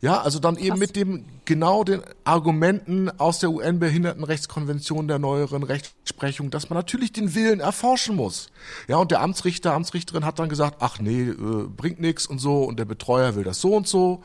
Ja, 0.00 0.20
also 0.20 0.38
dann 0.38 0.56
eben 0.56 0.78
mit 0.78 0.94
dem 0.94 1.24
genau 1.44 1.82
den 1.82 2.02
Argumenten 2.22 3.10
aus 3.18 3.40
der 3.40 3.50
UN-Behindertenrechtskonvention 3.50 5.08
der 5.08 5.18
neueren 5.18 5.64
Rechtsprechung, 5.64 6.50
dass 6.50 6.70
man 6.70 6.76
natürlich 6.76 7.12
den 7.12 7.34
Willen 7.34 7.58
erforschen 7.58 8.14
muss. 8.14 8.50
Ja, 8.86 8.98
und 8.98 9.10
der 9.10 9.20
Amtsrichter, 9.22 9.74
Amtsrichterin 9.74 10.24
hat 10.24 10.38
dann 10.38 10.48
gesagt, 10.48 10.76
ach 10.80 11.00
nee, 11.00 11.22
äh, 11.22 11.34
bringt 11.68 12.00
nix 12.00 12.26
und 12.26 12.38
so, 12.38 12.62
und 12.62 12.78
der 12.78 12.84
Betreuer 12.84 13.34
will 13.34 13.42
das 13.42 13.60
so 13.60 13.74
und 13.74 13.88
so. 13.88 14.22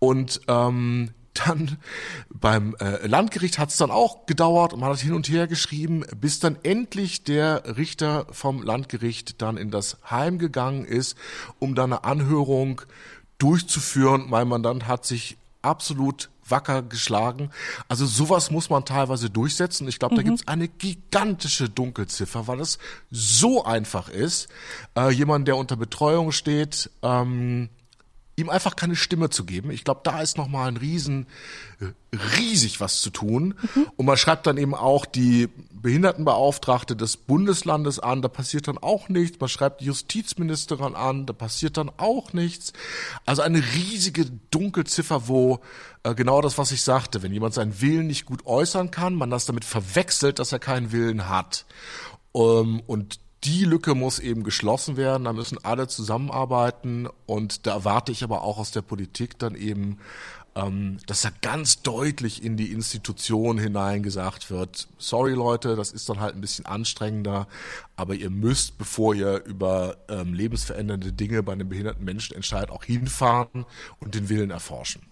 Und 0.00 0.40
ähm, 0.48 1.10
dann 1.34 1.78
beim 2.32 2.76
äh, 2.80 3.06
Landgericht 3.06 3.58
hat 3.58 3.70
es 3.70 3.76
dann 3.76 3.90
auch 3.90 4.26
gedauert 4.26 4.72
und 4.72 4.80
man 4.80 4.90
hat 4.90 4.98
hin 4.98 5.14
und 5.14 5.28
her 5.28 5.46
geschrieben, 5.46 6.04
bis 6.20 6.38
dann 6.40 6.56
endlich 6.62 7.24
der 7.24 7.76
Richter 7.76 8.26
vom 8.30 8.62
Landgericht 8.62 9.42
dann 9.42 9.56
in 9.56 9.70
das 9.70 9.98
Heim 10.08 10.38
gegangen 10.38 10.84
ist, 10.84 11.16
um 11.58 11.74
dann 11.74 11.92
eine 11.92 12.04
Anhörung 12.04 12.82
durchzuführen. 13.44 14.24
Mein 14.28 14.48
Mandant 14.48 14.88
hat 14.88 15.04
sich 15.04 15.36
absolut 15.60 16.30
wacker 16.48 16.82
geschlagen. 16.82 17.50
Also 17.88 18.06
sowas 18.06 18.50
muss 18.50 18.70
man 18.70 18.84
teilweise 18.84 19.28
durchsetzen. 19.28 19.86
Ich 19.86 19.98
glaube, 19.98 20.14
mhm. 20.14 20.16
da 20.16 20.22
gibt 20.22 20.40
es 20.40 20.48
eine 20.48 20.68
gigantische 20.68 21.68
Dunkelziffer, 21.68 22.46
weil 22.46 22.60
es 22.60 22.78
so 23.10 23.64
einfach 23.64 24.08
ist, 24.08 24.48
äh, 24.96 25.10
jemand, 25.10 25.46
der 25.46 25.56
unter 25.56 25.76
Betreuung 25.76 26.32
steht, 26.32 26.90
ähm, 27.02 27.68
ihm 28.36 28.50
einfach 28.50 28.76
keine 28.76 28.96
Stimme 28.96 29.30
zu 29.30 29.44
geben. 29.44 29.70
Ich 29.70 29.84
glaube, 29.84 30.00
da 30.04 30.20
ist 30.20 30.36
nochmal 30.36 30.68
ein 30.68 30.76
riesen, 30.76 31.26
äh, 31.80 32.16
riesig 32.38 32.80
was 32.80 33.00
zu 33.00 33.10
tun. 33.10 33.54
Mhm. 33.74 33.86
Und 33.96 34.06
man 34.06 34.16
schreibt 34.16 34.46
dann 34.46 34.56
eben 34.56 34.74
auch 34.74 35.06
die 35.06 35.48
Behindertenbeauftragte 35.70 36.96
des 36.96 37.16
Bundeslandes 37.16 38.00
an, 38.00 38.22
da 38.22 38.28
passiert 38.28 38.66
dann 38.68 38.78
auch 38.78 39.08
nichts. 39.08 39.38
Man 39.38 39.48
schreibt 39.48 39.80
die 39.82 39.84
Justizministerin 39.84 40.94
an, 40.94 41.26
da 41.26 41.32
passiert 41.32 41.76
dann 41.76 41.90
auch 41.96 42.32
nichts. 42.32 42.72
Also 43.26 43.42
eine 43.42 43.58
riesige 43.58 44.26
Dunkelziffer, 44.50 45.28
wo 45.28 45.60
äh, 46.02 46.14
genau 46.14 46.40
das, 46.40 46.58
was 46.58 46.72
ich 46.72 46.82
sagte, 46.82 47.22
wenn 47.22 47.32
jemand 47.32 47.54
seinen 47.54 47.80
Willen 47.80 48.06
nicht 48.06 48.24
gut 48.24 48.46
äußern 48.46 48.90
kann, 48.90 49.14
man 49.14 49.30
das 49.30 49.46
damit 49.46 49.64
verwechselt, 49.64 50.38
dass 50.38 50.52
er 50.52 50.58
keinen 50.58 50.90
Willen 50.90 51.28
hat. 51.28 51.66
Ähm, 52.34 52.82
und 52.86 53.20
die 53.44 53.64
Lücke 53.64 53.94
muss 53.94 54.18
eben 54.18 54.42
geschlossen 54.42 54.96
werden, 54.96 55.24
da 55.24 55.32
müssen 55.32 55.58
alle 55.62 55.86
zusammenarbeiten 55.88 57.08
und 57.26 57.66
da 57.66 57.74
erwarte 57.74 58.12
ich 58.12 58.24
aber 58.24 58.42
auch 58.42 58.58
aus 58.58 58.70
der 58.70 58.82
Politik 58.82 59.38
dann 59.38 59.54
eben, 59.54 59.98
ähm, 60.54 60.98
dass 61.06 61.22
da 61.22 61.30
ganz 61.42 61.82
deutlich 61.82 62.42
in 62.42 62.56
die 62.56 62.72
Institution 62.72 63.58
hinein 63.58 64.02
gesagt 64.02 64.50
wird, 64.50 64.88
sorry 64.98 65.32
Leute, 65.32 65.76
das 65.76 65.92
ist 65.92 66.08
dann 66.08 66.20
halt 66.20 66.34
ein 66.34 66.40
bisschen 66.40 66.64
anstrengender, 66.64 67.46
aber 67.96 68.14
ihr 68.14 68.30
müsst, 68.30 68.78
bevor 68.78 69.14
ihr 69.14 69.44
über 69.44 69.96
ähm, 70.08 70.32
lebensverändernde 70.32 71.12
Dinge 71.12 71.42
bei 71.42 71.52
einem 71.52 71.68
behinderten 71.68 72.04
Menschen 72.04 72.36
entscheidet, 72.36 72.70
auch 72.70 72.84
hinfahren 72.84 73.66
und 74.00 74.14
den 74.14 74.28
Willen 74.28 74.50
erforschen. 74.50 75.02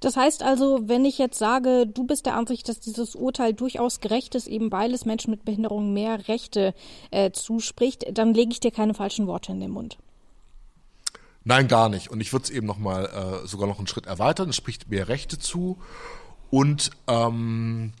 Das 0.00 0.16
heißt 0.16 0.42
also, 0.42 0.88
wenn 0.88 1.04
ich 1.04 1.18
jetzt 1.18 1.38
sage, 1.38 1.86
du 1.86 2.04
bist 2.04 2.26
der 2.26 2.36
Ansicht, 2.36 2.68
dass 2.68 2.80
dieses 2.80 3.14
Urteil 3.14 3.54
durchaus 3.54 4.00
gerecht 4.00 4.34
ist, 4.34 4.46
eben 4.46 4.70
weil 4.72 4.94
es 4.94 5.04
Menschen 5.04 5.30
mit 5.30 5.44
Behinderungen 5.44 5.92
mehr 5.92 6.28
Rechte 6.28 6.74
äh, 7.10 7.30
zuspricht, 7.30 8.04
dann 8.12 8.34
lege 8.34 8.52
ich 8.52 8.60
dir 8.60 8.70
keine 8.70 8.94
falschen 8.94 9.26
Worte 9.26 9.52
in 9.52 9.60
den 9.60 9.70
Mund. 9.70 9.98
Nein, 11.44 11.68
gar 11.68 11.88
nicht. 11.88 12.10
Und 12.10 12.20
ich 12.20 12.32
würde 12.32 12.44
es 12.44 12.50
eben 12.50 12.66
noch 12.66 12.78
mal 12.78 13.06
äh, 13.06 13.46
sogar 13.46 13.66
noch 13.66 13.78
einen 13.78 13.86
Schritt 13.86 14.06
erweitern. 14.06 14.50
Es 14.50 14.56
spricht 14.56 14.90
mehr 14.90 15.08
Rechte 15.08 15.38
zu 15.38 15.78
und 16.50 16.90
ähm, 17.06 17.92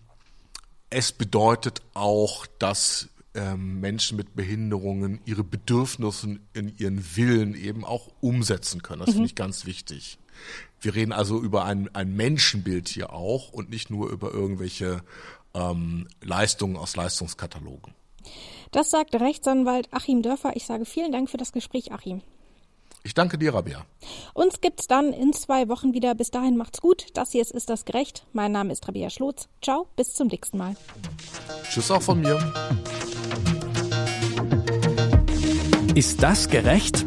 es 0.90 1.12
bedeutet 1.12 1.82
auch, 1.94 2.46
dass 2.58 3.08
ähm, 3.34 3.80
Menschen 3.80 4.16
mit 4.16 4.34
Behinderungen 4.34 5.20
ihre 5.24 5.44
Bedürfnisse 5.44 6.40
in 6.52 6.76
ihren 6.76 7.16
Willen 7.16 7.54
eben 7.54 7.84
auch 7.84 8.10
umsetzen 8.20 8.82
können. 8.82 9.00
Das 9.00 9.10
mhm. 9.10 9.12
finde 9.12 9.26
ich 9.26 9.34
ganz 9.34 9.64
wichtig. 9.64 10.18
Wir 10.80 10.94
reden 10.94 11.12
also 11.12 11.40
über 11.40 11.64
ein, 11.64 11.88
ein 11.94 12.14
Menschenbild 12.14 12.88
hier 12.88 13.12
auch 13.12 13.52
und 13.52 13.70
nicht 13.70 13.90
nur 13.90 14.10
über 14.10 14.32
irgendwelche 14.32 15.02
ähm, 15.54 16.08
Leistungen 16.22 16.76
aus 16.76 16.96
Leistungskatalogen. 16.96 17.94
Das 18.70 18.90
sagt 18.90 19.14
Rechtsanwalt 19.14 19.88
Achim 19.92 20.22
Dörfer. 20.22 20.52
Ich 20.54 20.66
sage 20.66 20.84
vielen 20.84 21.12
Dank 21.12 21.30
für 21.30 21.36
das 21.36 21.52
Gespräch, 21.52 21.92
Achim. 21.92 22.20
Ich 23.04 23.14
danke 23.14 23.38
dir, 23.38 23.54
Rabia. 23.54 23.86
Uns 24.34 24.60
gibt's 24.60 24.86
dann 24.86 25.12
in 25.12 25.32
zwei 25.32 25.68
Wochen 25.68 25.94
wieder. 25.94 26.14
Bis 26.14 26.30
dahin 26.30 26.56
macht's 26.56 26.80
gut. 26.80 27.06
Das 27.14 27.32
hier 27.32 27.40
ist 27.40 27.52
Ist 27.52 27.70
das 27.70 27.84
gerecht? 27.84 28.26
Mein 28.32 28.52
Name 28.52 28.72
ist 28.72 28.86
Rabia 28.86 29.08
Schlotz. 29.08 29.48
Ciao, 29.62 29.86
bis 29.96 30.12
zum 30.14 30.28
nächsten 30.28 30.58
Mal. 30.58 30.76
Tschüss 31.70 31.90
auch 31.90 32.02
von 32.02 32.20
mir. 32.20 32.36
Ist 35.94 36.22
das 36.22 36.48
gerecht? 36.48 37.06